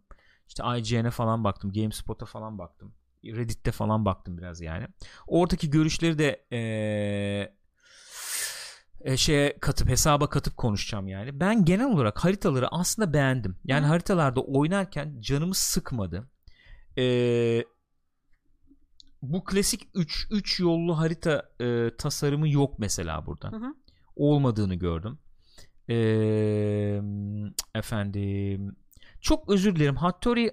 [0.54, 1.72] İşte IGN'e falan baktım.
[1.72, 2.93] GameSpot'a falan baktım.
[3.26, 4.88] Reddit'te falan baktım biraz yani.
[5.28, 7.54] Oradaki görüşleri de eee
[9.01, 11.39] e, şeye katıp hesaba katıp konuşacağım yani.
[11.39, 13.56] Ben genel olarak haritaları aslında beğendim.
[13.66, 13.89] Yani Hı.
[13.89, 16.28] haritalarda oynarken canımı sıkmadı.
[16.97, 17.64] Ee,
[19.22, 23.51] bu klasik 3 3 yollu harita e, tasarımı yok mesela burada.
[23.51, 23.74] Hı hı.
[24.16, 25.20] Olmadığını gördüm.
[25.89, 27.01] Ee,
[27.76, 28.76] efendim
[29.24, 29.95] çok özür dilerim.
[29.95, 30.51] Hattori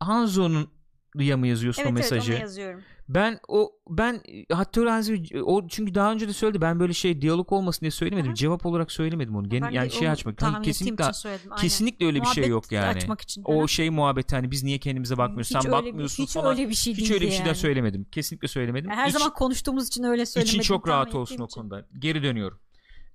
[0.00, 0.70] Hanzo'nun
[1.14, 2.32] ya mı yazıyorsun Evet o mesajı?
[2.32, 2.80] evet onu yazıyorum.
[3.08, 5.12] Ben o ben Hattori Hanzo
[5.44, 6.60] o çünkü daha önce de söyledi.
[6.60, 8.26] Ben böyle şey diyalog olmasın diye söylemedim.
[8.26, 8.34] Hı hı.
[8.34, 9.48] Cevap olarak söylemedim onu.
[9.48, 10.34] Gen- Ben yani şey açmak.
[10.34, 11.62] ettiğim kesinlikle için söyledim, aynen.
[11.62, 12.86] kesinlikle öyle bir şey yok yani.
[12.96, 13.42] açmak için.
[13.44, 13.68] O hı.
[13.68, 15.50] şey muhabbeti hani biz niye kendimize bakmıyoruz?
[15.50, 16.50] hiç Sen bakmıyorsun hiç falan.
[16.50, 17.56] öyle bir şey hiç öyle bir şeyden yani.
[17.56, 18.04] söylemedim.
[18.04, 18.90] Kesinlikle söylemedim.
[18.90, 20.60] Yani her İç- zaman konuştuğumuz için öyle söylemedim.
[20.60, 21.86] için çok rahat olsun o konuda.
[21.98, 22.60] Geri dönüyorum.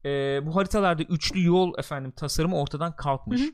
[0.05, 3.41] Ee, bu haritalarda üçlü yol efendim tasarımı ortadan kalkmış.
[3.41, 3.51] Hı hı.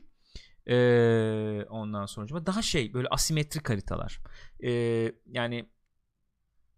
[0.70, 4.20] Ee, ondan sonra daha şey böyle asimetrik haritalar.
[4.64, 5.70] Ee, yani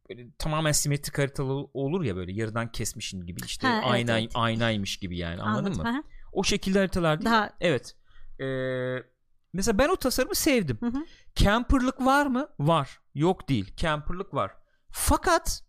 [0.09, 4.30] böyle tamamen simetrik haritalı olur ya böyle yarıdan kesmişin gibi işte Ha, evet, ayna evet.
[4.34, 5.82] aynaymış gibi yani anladın Anladım.
[5.93, 5.99] mı?
[5.99, 6.03] Hı.
[6.32, 7.30] O şekilde haritalar değil.
[7.30, 7.97] Daha Evet.
[8.40, 8.97] Ee,
[9.53, 10.78] mesela ben o tasarımı sevdim.
[10.80, 11.05] Hı hı.
[11.34, 12.49] Camperlık var mı?
[12.59, 13.01] Var.
[13.14, 13.76] Yok değil.
[13.76, 14.53] Camperlık var.
[14.90, 15.62] Fakat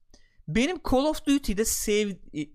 [0.47, 2.49] benim Call of Duty'de sev e,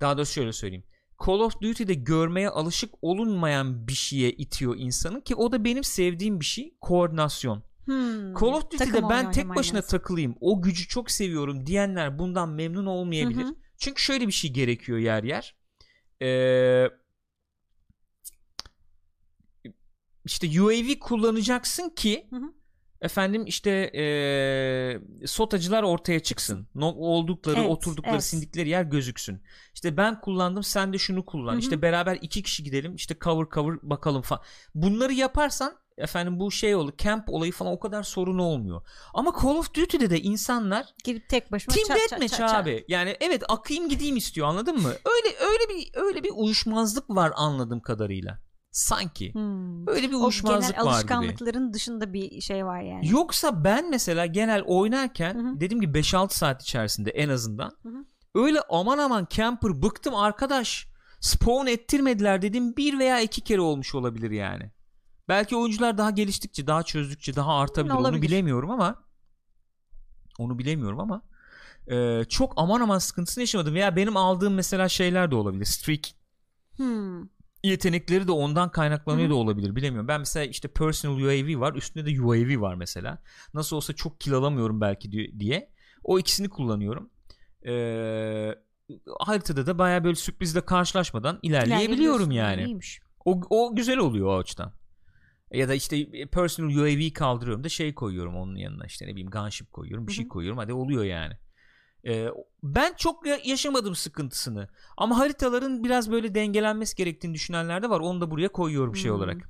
[0.00, 0.84] daha doğrusu şöyle söyleyeyim.
[1.26, 6.40] Call of Duty'de görmeye alışık olunmayan bir şeye itiyor insanı ki o da benim sevdiğim
[6.40, 7.62] bir şey koordinasyon.
[7.84, 8.34] Hmm.
[8.34, 9.90] Call of Duty'de ben tek başına lazım.
[9.90, 13.44] takılayım o gücü çok seviyorum diyenler bundan memnun olmayabilir.
[13.44, 13.54] Hı hı.
[13.78, 15.56] Çünkü şöyle bir şey gerekiyor yer yer.
[16.22, 16.88] Ee,
[20.24, 22.54] işte UAV kullanacaksın ki Hı hı.
[23.04, 26.68] Efendim işte ee, sotacılar ortaya çıksın.
[26.74, 28.24] No, oldukları, Evet, oturdukları, evet.
[28.24, 29.42] sindikleri yer gözüksün.
[29.74, 31.52] İşte ben kullandım, sen de şunu kullan.
[31.52, 31.60] Hı hı.
[31.60, 32.94] İşte beraber iki kişi gidelim.
[32.94, 34.42] işte cover cover bakalım falan.
[34.74, 36.92] Bunları yaparsan efendim bu şey olur.
[36.98, 38.82] Camp olayı falan o kadar sorun olmuyor.
[39.14, 42.54] Ama Call of Duty'de de insanlar Girip tek başıma Team Deathmatch çat çat.
[42.54, 42.84] abi.
[42.88, 44.88] Yani evet akayım gideyim istiyor anladın mı?
[44.88, 48.38] Öyle öyle bir öyle bir uyuşmazlık var anladığım kadarıyla.
[48.74, 49.34] Sanki.
[49.34, 49.88] Hmm.
[49.88, 50.90] Öyle bir uyuşmazlık genel var gibi.
[50.90, 53.08] alışkanlıkların dışında bir şey var yani.
[53.10, 55.60] Yoksa ben mesela genel oynarken Hı hı.
[55.60, 58.04] dedim ki 5-6 saat içerisinde en azından Hı hı.
[58.34, 60.86] öyle aman aman camper bıktım arkadaş
[61.20, 64.70] spawn ettirmediler dedim bir veya iki kere olmuş olabilir yani.
[65.28, 68.22] Belki oyuncular daha geliştikçe daha çözdükçe daha artabilir onu olabilir.
[68.22, 69.04] bilemiyorum ama
[70.38, 71.22] onu bilemiyorum ama
[71.86, 76.00] e, çok aman aman sıkıntısını yaşamadım veya benim aldığım mesela şeyler de olabilir streak
[76.76, 77.22] Hmm.
[77.68, 80.08] Yetenekleri de ondan kaynaklanıyor da olabilir bilemiyorum.
[80.08, 83.18] Ben mesela işte personal UAV var üstünde de UAV var mesela.
[83.54, 85.70] Nasıl olsa çok kill alamıyorum belki di- diye.
[86.04, 87.10] O ikisini kullanıyorum.
[87.66, 88.54] Ee,
[89.20, 92.62] haritada da baya böyle sürprizle karşılaşmadan ilerleyebiliyorum yani.
[93.24, 94.72] O, o güzel oluyor o açıdan.
[95.52, 99.72] Ya da işte personal UAV kaldırıyorum da şey koyuyorum onun yanına işte ne bileyim gunship
[99.72, 101.34] koyuyorum bir Hı şey koyuyorum hadi oluyor yani.
[102.06, 102.28] Ee,
[102.62, 108.20] ben çok ya- yaşamadım sıkıntısını ama haritaların biraz böyle dengelenmesi gerektiğini düşünenler de var onu
[108.20, 109.18] da buraya koyuyorum şey Hmm.
[109.18, 109.48] olarak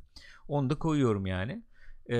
[0.48, 1.62] onu da koyuyorum yani.
[2.10, 2.16] Ee,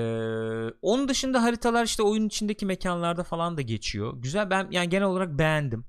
[0.81, 4.13] onun dışında haritalar işte oyun içindeki mekanlarda falan da geçiyor.
[4.21, 5.85] Güzel ben yani genel olarak beğendim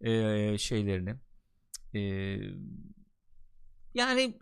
[0.00, 1.14] ee, şeylerini.
[1.94, 2.38] Ee,
[3.94, 4.38] yani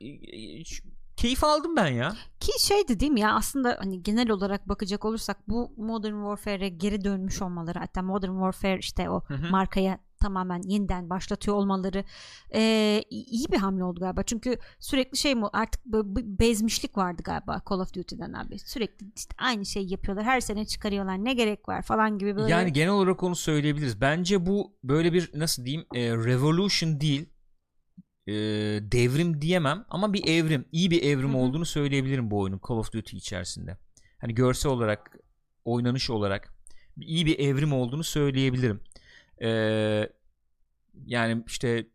[1.17, 2.17] keyif aldım ben ya.
[2.41, 7.05] Ki şeydi değil mi ya aslında hani genel olarak bakacak olursak bu Modern Warfare'e geri
[7.05, 9.51] dönmüş olmaları hatta Modern Warfare işte o Hı hı.
[9.51, 12.05] markaya tamamen yeniden başlatıyor olmaları
[12.55, 14.23] e, iyi bir hamle oldu galiba.
[14.23, 15.81] Çünkü sürekli şey mi artık
[16.41, 18.59] bezmişlik vardı galiba Call of Duty'den abi.
[18.59, 20.25] Sürekli işte aynı şeyi yapıyorlar.
[20.25, 21.25] Her sene çıkarıyorlar.
[21.25, 22.53] Ne gerek var falan gibi böyle.
[22.53, 24.01] Yani genel olarak onu söyleyebiliriz.
[24.01, 27.27] Bence bu böyle bir nasıl diyeyim e, revolution değil
[28.27, 28.33] e,
[28.93, 31.37] devrim diyemem ama bir evrim iyi bir evrim Hı hı.
[31.37, 33.77] olduğunu söyleyebilirim bu oyunun Call of Duty içerisinde.
[34.19, 35.19] Hani görsel olarak
[35.65, 36.55] oynanış olarak
[37.01, 38.81] iyi bir evrim olduğunu söyleyebilirim.
[39.43, 39.49] E,
[41.07, 41.87] yani işte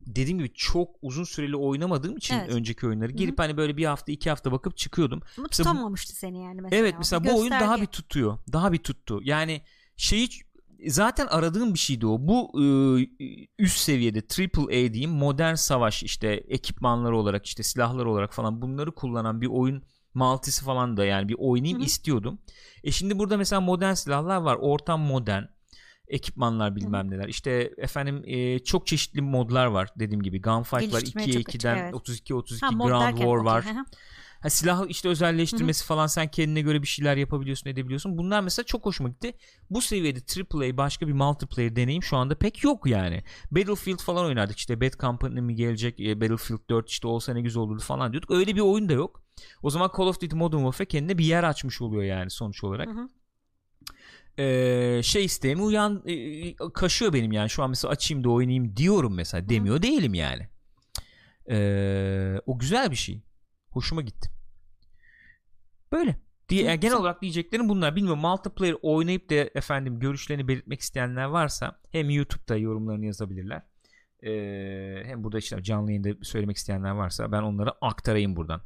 [0.00, 2.50] dediğim gibi çok uzun süreli oynamadığım için Evet.
[2.50, 5.22] önceki oyunları girip hani böyle bir hafta iki hafta bakıp çıkıyordum.
[5.38, 6.80] Ama mesela tutamamıştı seni yani mesela.
[6.80, 7.82] Evet mesela bu oyun daha gösterge.
[7.82, 8.38] bir tutuyor.
[8.52, 9.20] Daha bir tuttu.
[9.22, 9.60] Yani
[9.96, 10.28] şeyi
[10.86, 12.16] zaten aradığım bir şeydi o.
[12.20, 12.64] Bu e,
[13.58, 19.40] üst seviyede AAA diyeyim modern savaş işte ekipmanları olarak işte silahlar olarak falan bunları kullanan
[19.40, 19.82] bir oyun
[20.14, 21.86] multisi falan da yani bir oynayayım Hı hı.
[21.86, 22.38] istiyordum.
[22.84, 24.56] E şimdi burada mesela modern silahlar var.
[24.60, 25.42] Ortam modern.
[26.08, 27.28] Ekipmanlar bilmem neler.
[27.28, 30.40] İşte efendim e, çok çeşitli modlar var dediğim gibi.
[30.40, 31.94] Gunfight var Geliştirmeye 2'ye çok açık, 2'den evet.
[31.94, 33.64] 32 32 Ha, Ground War var.
[33.64, 33.84] hı
[34.44, 34.48] hı.
[34.48, 38.18] Ha, silah işte özelleştirmesi falan sen kendine göre bir şeyler yapabiliyorsun edebiliyorsun.
[38.18, 39.32] Bunlar mesela çok hoşuma gitti.
[39.70, 43.24] Bu seviyede AAA başka bir multiplayer deneyim şu anda pek yok yani.
[43.50, 47.62] Battlefield falan oynardık işte Bad Company mi gelecek e, Battlefield 4 işte olsa ne güzel
[47.62, 48.30] olurdu falan diyorduk.
[48.30, 49.22] Öyle bir oyun da yok.
[49.62, 52.88] O zaman Call of Duty Modern Warfare kendine bir yer açmış oluyor yani sonuç olarak.
[52.88, 53.08] Hı hı.
[54.38, 59.14] Ee, şey isteğimi uyan e, kaşıyor benim yani şu an mesela açayım da oynayayım diyorum
[59.14, 60.48] mesela demiyor değilim yani.
[61.50, 63.22] Ee, o güzel bir şey.
[63.70, 64.33] Hoşuma gitti.
[65.94, 66.16] Böyle.
[66.48, 67.96] Diye, yani genel olarak diyeceklerim bunlar.
[67.96, 73.62] Bilmiyorum multiplayer oynayıp da efendim görüşlerini belirtmek isteyenler varsa hem YouTube'da yorumlarını yazabilirler.
[74.22, 78.60] Ee, hem burada işte canlı yayında söylemek isteyenler varsa ben onları aktarayım buradan.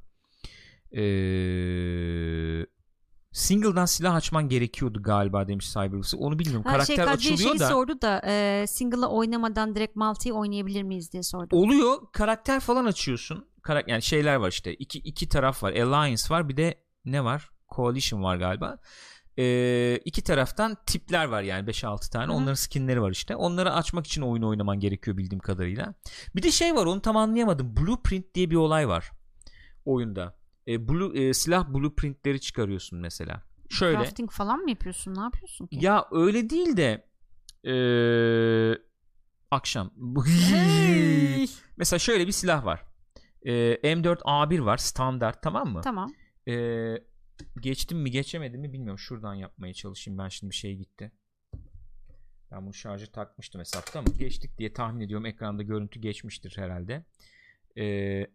[0.93, 2.67] Ee,
[3.33, 6.15] single'dan silah açman gerekiyordu galiba demiş Cyberwolves.
[6.19, 6.65] Onu bilmiyorum.
[6.65, 11.13] Ha, Karakter şey, açılıyor şeyi da sordu da e, single'la oynamadan direkt multi oynayabilir miyiz
[11.13, 11.57] diye sordu.
[11.57, 11.99] oluyor.
[12.13, 13.49] Karakter falan açıyorsun.
[13.63, 14.75] Karak yani şeyler var işte.
[14.75, 15.73] iki iki taraf var.
[15.73, 16.49] Alliance var.
[16.49, 17.51] Bir de ne var?
[17.77, 18.79] Coalition var galiba.
[19.39, 22.33] Ee, iki taraftan tipler var yani 5-6 tane.
[22.33, 22.37] Hı.
[22.37, 23.37] Onların skinleri var işte.
[23.37, 25.95] Onları açmak için oyunu oynaman gerekiyor bildiğim kadarıyla.
[26.37, 27.77] Bir de şey var onu tam anlayamadım.
[27.77, 29.11] Blueprint diye bir olay var
[29.85, 30.39] oyunda.
[30.69, 33.43] Ee, blue, e, silah blueprintleri çıkarıyorsun mesela.
[33.71, 33.99] Şöyle.
[33.99, 35.15] Crafting falan mı yapıyorsun?
[35.15, 35.79] Ne yapıyorsun ki?
[35.81, 37.09] Ya öyle değil de
[37.65, 38.79] ee,
[39.51, 39.91] akşam.
[40.27, 41.51] Hey!
[41.77, 42.85] Mesela şöyle bir silah var.
[43.43, 45.81] Ee, M4A1 var standart tamam mı?
[45.81, 46.13] Tamam.
[46.49, 46.99] Ee,
[47.61, 48.99] geçtim mi geçemedim mi bilmiyorum.
[48.99, 50.19] Şuradan yapmaya çalışayım.
[50.19, 51.13] Ben şimdi bir şey gitti.
[52.51, 55.27] Ben bunu şarjı takmıştım hesapta ama geçtik diye tahmin ediyorum.
[55.27, 57.05] Ekranda görüntü geçmiştir herhalde.
[57.79, 58.27] Ee,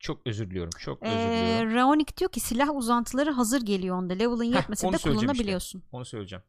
[0.00, 0.70] çok özür diliyorum.
[0.78, 1.74] Çok özür Ee, diliyorum.
[1.74, 4.14] Raonic diyor ki silah uzantıları hazır geliyor onda.
[4.14, 5.08] Level'ın onu de söyleyeceğim işte.
[5.10, 5.82] kullanabiliyorsun.
[5.92, 6.44] Onu söyleyeceğim.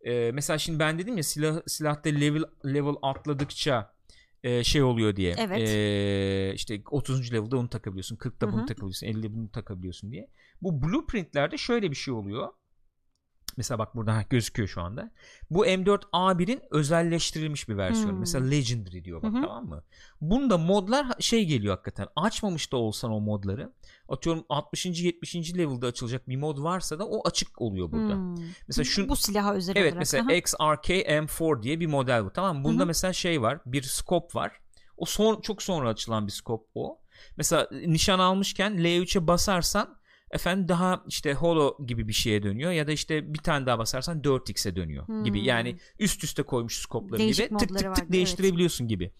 [0.00, 3.95] Ee, mesela şimdi ben dedim ya silah silahta level level atladıkça
[4.42, 5.34] e, şey oluyor diye.
[5.38, 5.68] Evet.
[5.68, 7.32] Ee, işte 30.
[7.32, 8.16] level'da onu takabiliyorsun.
[8.16, 8.66] 40'ta Hı bunu hı.
[8.66, 9.06] takabiliyorsun.
[9.06, 10.30] 50'de bunu takabiliyorsun diye.
[10.62, 12.48] Bu blueprintlerde şöyle bir şey oluyor.
[13.56, 15.10] Mesela bak burada ha, gözüküyor şu anda.
[15.50, 18.12] Bu M4A1'in özelleştirilmiş bir versiyonu.
[18.12, 18.18] Hmm.
[18.18, 19.40] Mesela Legendary diyor bak Hı hı.
[19.40, 19.82] tamam mı?
[20.20, 22.06] Bunda modlar şey geliyor hakikaten.
[22.16, 23.72] Açmamış da olsan o modları.
[24.08, 24.86] Atıyorum 60.
[24.86, 25.36] 70.
[25.56, 28.14] level'da açılacak bir mod varsa da o açık oluyor burada.
[28.14, 28.34] Hmm.
[28.68, 29.98] Mesela şu Bu silaha özel Evet olarak.
[29.98, 30.32] mesela Aha.
[30.32, 32.64] XRK M4 diye bir model bu tamam mı?
[32.64, 32.86] Bunda Hı hı.
[32.86, 34.52] mesela şey var bir scope var.
[34.96, 36.98] O son, çok sonra açılan bir scope o.
[37.36, 39.96] Mesela nişan almışken L3'e basarsan
[40.36, 44.20] efendim daha işte holo gibi bir şeye dönüyor ya da işte bir tane daha basarsan
[44.20, 45.38] 4x'e dönüyor gibi.
[45.38, 45.46] Hmm.
[45.46, 46.86] Yani üst üste koymuş
[47.18, 49.12] Değişik gibi tık tık vardı, tık değiştirebiliyorsun gibi.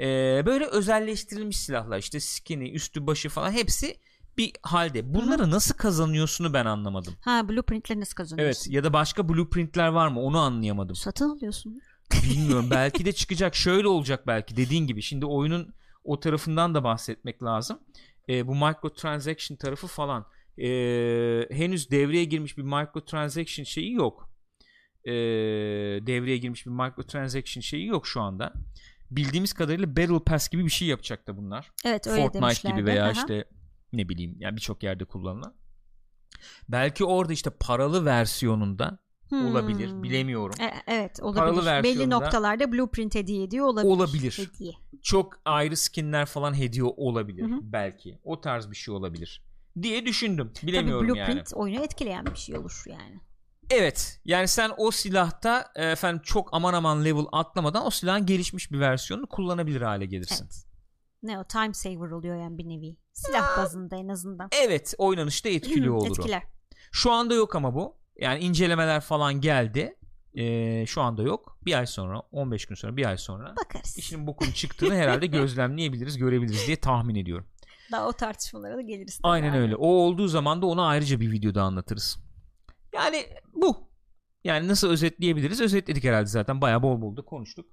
[0.00, 3.96] Ee, böyle özelleştirilmiş silahlar işte skin'i, üstü başı falan hepsi
[4.38, 5.14] bir halde.
[5.14, 7.14] Bunları nasıl kazanıyorsunu ben anlamadım.
[7.20, 8.72] Ha blueprintleri nasıl Evet kazanıyorsun?
[8.72, 10.96] ya da başka blueprintler var mı onu anlayamadım.
[10.96, 11.80] Satın alıyorsun.
[12.24, 17.42] Bilmiyorum belki de çıkacak şöyle olacak belki dediğin gibi şimdi oyunun o tarafından da bahsetmek
[17.42, 17.78] lazım
[18.28, 20.26] Ee, bu microtransaction tarafı falan
[20.58, 24.30] Ee, henüz devreye girmiş bir microtransaction şeyi yok
[25.04, 25.12] Ee,
[26.06, 28.52] devreye girmiş bir microtransaction şeyi yok şu anda
[29.10, 32.76] bildiğimiz kadarıyla Battle Pass gibi bir şey yapacak da bunlar Evet öyle Fortnite demişlerdi.
[32.76, 33.10] gibi veya Aha.
[33.12, 33.44] işte
[33.92, 35.54] ne bileyim yani birçok yerde kullanılan
[36.68, 38.98] belki orada işte paralı versiyonunda
[39.28, 39.46] Hmm.
[39.46, 41.82] olabilir bilemiyorum E, evet Paralı olabilir.
[41.82, 43.90] Belli versiyonda- noktalarda blueprint hediye ediyor olabilir.
[43.92, 44.50] Olabilir.
[44.54, 44.72] Hediye.
[45.02, 47.58] çok ayrı skinler falan hediye olabilir Hı hı.
[47.62, 48.18] belki.
[48.24, 49.42] O tarz bir şey olabilir
[49.82, 50.52] diye düşündüm.
[50.54, 51.54] Tabii Bilemiyorum blueprint yani.
[51.54, 53.20] oyunu etkileyen bir şey olur yani.
[53.70, 54.20] Evet.
[54.24, 58.80] Yani sen o silahta e, efendim çok aman aman level atlamadan o silahın gelişmiş bir
[58.80, 60.44] versiyonunu kullanabilir hale gelirsin.
[60.44, 60.64] Evet.
[61.22, 62.96] ne o time saver oluyor yani bir nevi.
[63.12, 64.48] Silah bazında en azından.
[64.64, 66.20] Evet oynanışta etkili olur o.
[66.20, 66.42] Etkiler.
[66.92, 67.96] Şu anda yok ama bu.
[68.16, 69.96] Yani incelemeler falan geldi.
[70.34, 71.58] Ee, şu anda yok.
[71.64, 73.98] Bir ay sonra 15 gün sonra bir ay sonra Bakarız.
[73.98, 77.46] işin bokun çıktığını herhalde gözlemleyebiliriz görebiliriz diye tahmin ediyorum.
[77.92, 79.20] Daha o tartışmalara da geliriz.
[79.22, 79.76] Aynen öyle.
[79.76, 82.18] O olduğu zaman da onu ayrıca bir videoda anlatırız.
[82.94, 83.92] Yani bu.
[84.44, 85.60] Yani nasıl özetleyebiliriz?
[85.60, 86.60] Özetledik herhalde zaten.
[86.60, 87.66] Bayağı bol bol da konuştuk.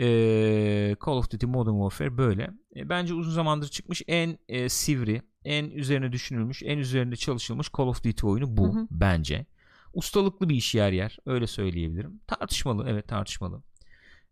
[0.00, 2.50] Ee, Call of Duty Modern Warfare böyle.
[2.76, 7.86] E, bence uzun zamandır çıkmış en e, sivri, en üzerine düşünülmüş, en üzerinde çalışılmış Call
[7.86, 8.86] of Duty oyunu bu Hı hı.
[8.90, 9.46] bence.
[9.94, 11.18] Ustalıklı bir iş yer yer.
[11.26, 12.20] Öyle söyleyebilirim.
[12.26, 12.86] Tartışmalı.
[12.88, 13.62] Evet tartışmalı.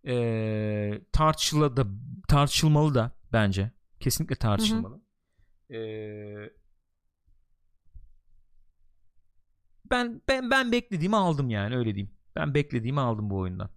[0.07, 1.87] Ee, tartışıla da
[2.28, 3.70] tartışılmalı da bence.
[4.01, 5.05] Kesinlikle tartışılmalı.
[5.71, 6.51] Ee,
[9.91, 12.14] ben ben ben beklediğimi aldım yani öyle diyeyim.
[12.37, 13.71] Ben beklediğimi aldım bu oyundan.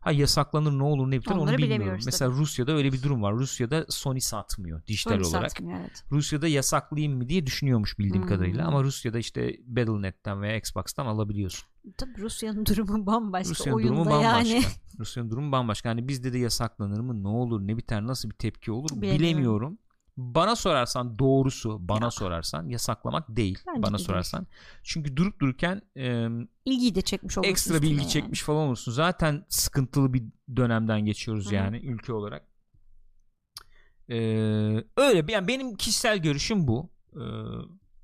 [0.00, 1.76] Ha yasaklanır ne olur ne biter onu Onları bilmiyorum.
[1.80, 3.34] bilemiyoruz Mesela Rusya'da öyle bir durum var.
[3.34, 5.50] Rusya'da Sony satmıyor dijital Sony olarak.
[5.50, 6.04] satmıyor, evet.
[6.10, 8.28] Rusya'da yasaklayayım mı diye düşünüyormuş bildiğim Hmm.
[8.28, 11.68] kadarıyla ama Rusya'da işte Battle.net'ten veya Xbox'tan alabiliyorsun.
[11.96, 13.50] Tabii Rusya'nın durumu bambaşka.
[13.50, 14.54] Rusya'nın Oyunda durumu bambaşka.
[14.54, 14.64] yani.
[14.98, 15.88] Rusya'nın durumu bambaşka.
[15.90, 17.22] Hani bizde de yasaklanır mı?
[17.22, 17.60] Ne olur?
[17.60, 18.06] Ne biter?
[18.06, 18.90] Nasıl bir tepki olur?
[18.90, 19.18] Bilemiyorum.
[19.20, 19.78] Bilemiyorum.
[20.16, 22.14] Bana sorarsan doğrusu bana Yok.
[22.14, 24.06] sorarsan yasaklamak değil Bence bana de değil.
[24.06, 24.46] sorarsan.
[24.82, 26.26] Çünkü durup dururken e,
[26.64, 27.50] İlgiyi de çekmiş olursun.
[27.50, 28.08] ekstra bir ilgi yani.
[28.08, 28.92] çekmiş falan olursun.
[28.92, 30.22] Zaten sıkıntılı bir
[30.56, 32.46] dönemden geçiyoruz Hı yani ülke olarak.
[34.08, 34.16] E,
[34.96, 36.90] öyle yani benim kişisel görüşüm bu.
[37.12, 37.22] E,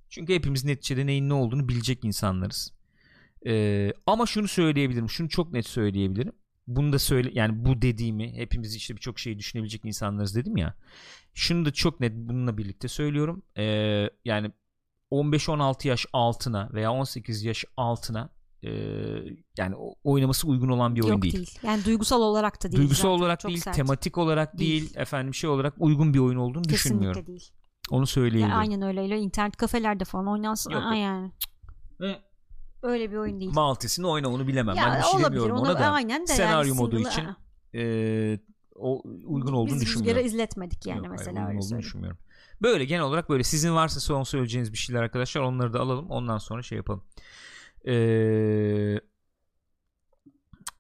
[0.09, 2.73] çünkü hepimiz neticede neyin ne olduğunu bilecek insanlarız.
[3.47, 5.09] E, ama şunu söyleyebilirim.
[5.11, 6.33] Şunu çok net söyleyebilirim.
[6.67, 10.75] Bunu da söyle yani bu dediğimi hepimiz işte birçok şeyi düşünebilecek insanlarız dedim ya.
[11.35, 13.43] Şunu da çok net bununla birlikte söylüyorum.
[13.59, 13.63] E,
[14.25, 14.51] yani
[15.13, 18.29] 15-16 yaş altına veya 18 yaş altına
[18.63, 18.71] e,
[19.59, 19.75] yani
[20.05, 21.35] oynaması uygun olan bir oyun Yok değil.
[21.35, 21.59] değil.
[21.63, 22.79] Yani duygusal olarak da değil.
[22.83, 23.19] Duygusal zaten.
[23.23, 23.77] olarak Çok değil, sert.
[23.77, 24.81] tematik olarak değil.
[24.83, 24.97] Değil.
[24.97, 27.21] efendim şey olarak uygun bir oyun olduğunu düşünmüyorum.
[27.21, 27.53] Kesinlikle değil.
[27.91, 28.59] Onu Ya söyleyebilirim.
[28.59, 29.01] aynen öyle.
[29.01, 29.19] öyle.
[29.19, 30.71] internet kafelerde falan oynansın.
[30.71, 31.33] Yok, Aa, yani.
[32.83, 33.53] Öyle bir oyun değil.
[33.55, 34.77] Maltesini oyna onu bilemem.
[34.77, 35.27] ya ben bir şey olabilir.
[35.31, 35.91] demiyorum Ona, ona da.
[35.91, 37.25] aynen de senaryo yani modu için
[37.75, 38.39] e,
[38.79, 40.19] o uygun olduğunu Biz düşünmüyorum.
[40.19, 42.19] rüzgara izletmedik yani Yok, hayır, mesela uygun öyle olduğunu düşünmüyorum.
[42.63, 46.39] Böyle genel olarak böyle sizin varsa son söyleyeceğiniz bir şeyler arkadaşlar onları da alalım ondan
[46.39, 47.03] sonra şey yapalım.
[47.87, 49.01] Ee,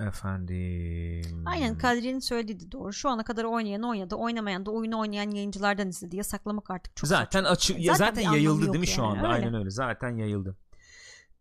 [0.00, 1.44] efendim.
[1.46, 2.92] Aynen Kadri'nin söylediği de doğru.
[2.92, 4.14] Şu ana kadar oynayan oynadı.
[4.14, 6.16] Oynamayan da oyunu oynayan yayıncılardan izledi.
[6.16, 9.22] Yasaklamak artık çok zaten açık Zaten zaten, anlamı yayıldı değil mi şu yani, anda?
[9.22, 9.34] öyle.
[9.46, 9.70] Aynen öyle.
[9.70, 10.56] Zaten yayıldı.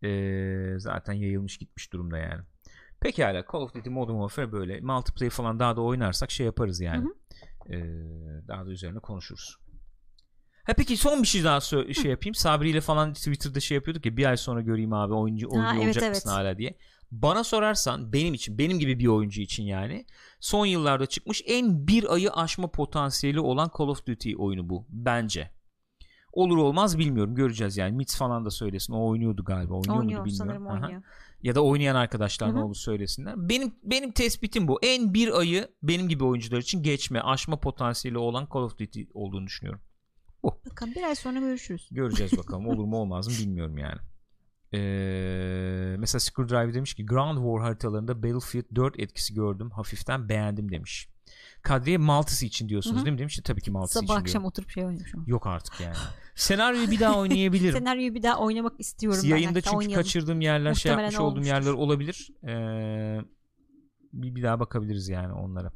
[0.03, 2.41] Ee, zaten yayılmış gitmiş durumda yani.
[2.99, 7.07] Pekala Call of Duty Modern Warfare böyle multiplayer falan daha da oynarsak şey yaparız yani.
[7.69, 7.77] Ee,
[8.47, 9.57] daha da üzerine konuşuruz.
[10.63, 12.35] Ha peki son bir şey daha sö- şey yapayım.
[12.35, 15.85] Sabri ile falan Twitter'da şey yapıyorduk ya bir ay sonra göreyim abi oyuncu oyuncu evet,
[15.85, 16.15] olacak evet.
[16.15, 16.77] mısın hala diye.
[17.11, 20.05] Bana sorarsan benim için benim gibi bir oyuncu için yani
[20.39, 25.51] son yıllarda çıkmış en bir ayı aşma potansiyeli olan Call of Duty oyunu bu bence.
[26.33, 27.95] Olur olmaz bilmiyorum göreceğiz yani.
[27.95, 28.93] Mitz falan da söylesin.
[28.93, 29.73] O oynuyordu galiba.
[29.73, 30.65] Oynuyor, Oynuyor muydu bilmiyorum.
[30.67, 31.01] sanırım Aha.
[31.41, 32.65] Ya da oynayan arkadaşlar ne Hı hı.
[32.65, 33.49] olur söylesinler.
[33.49, 34.79] Benim benim tespitim bu.
[34.83, 39.45] En bir ayı benim gibi oyuncular için geçme, aşma potansiyeli olan Call of Duty olduğunu
[39.47, 39.81] düşünüyorum.
[40.43, 41.89] Bakın bir ay sonra görüşürüz.
[41.91, 43.99] Göreceğiz bakalım olur mu olmaz mı bilmiyorum yani.
[44.73, 49.71] Ee, mesela Screwdriver demiş ki Ground War haritalarında Battlefield 4 etkisi gördüm.
[49.71, 51.09] Hafiften beğendim demiş.
[51.67, 53.05] Kadriye Maltese için diyorsunuz Hı hı.
[53.05, 53.19] değil mi?
[53.19, 54.45] Demiş tabii ki Maltese Sabah için akşam diyorum.
[54.45, 55.23] oturup şey oynamışım.
[55.27, 55.95] Yok artık yani.
[56.35, 57.77] Senaryoyu bir daha oynayabilirim.
[57.77, 59.21] Senaryoyu bir daha oynamak istiyorum.
[59.23, 60.03] Yayında çünkü oynayalım.
[60.03, 61.53] kaçırdığım yerler şey Muhtemelen yapmış olduğum olmuştur.
[61.55, 62.29] yerler olabilir.
[62.43, 63.21] Ee,
[64.13, 65.71] bir, bir daha bakabiliriz yani onlara.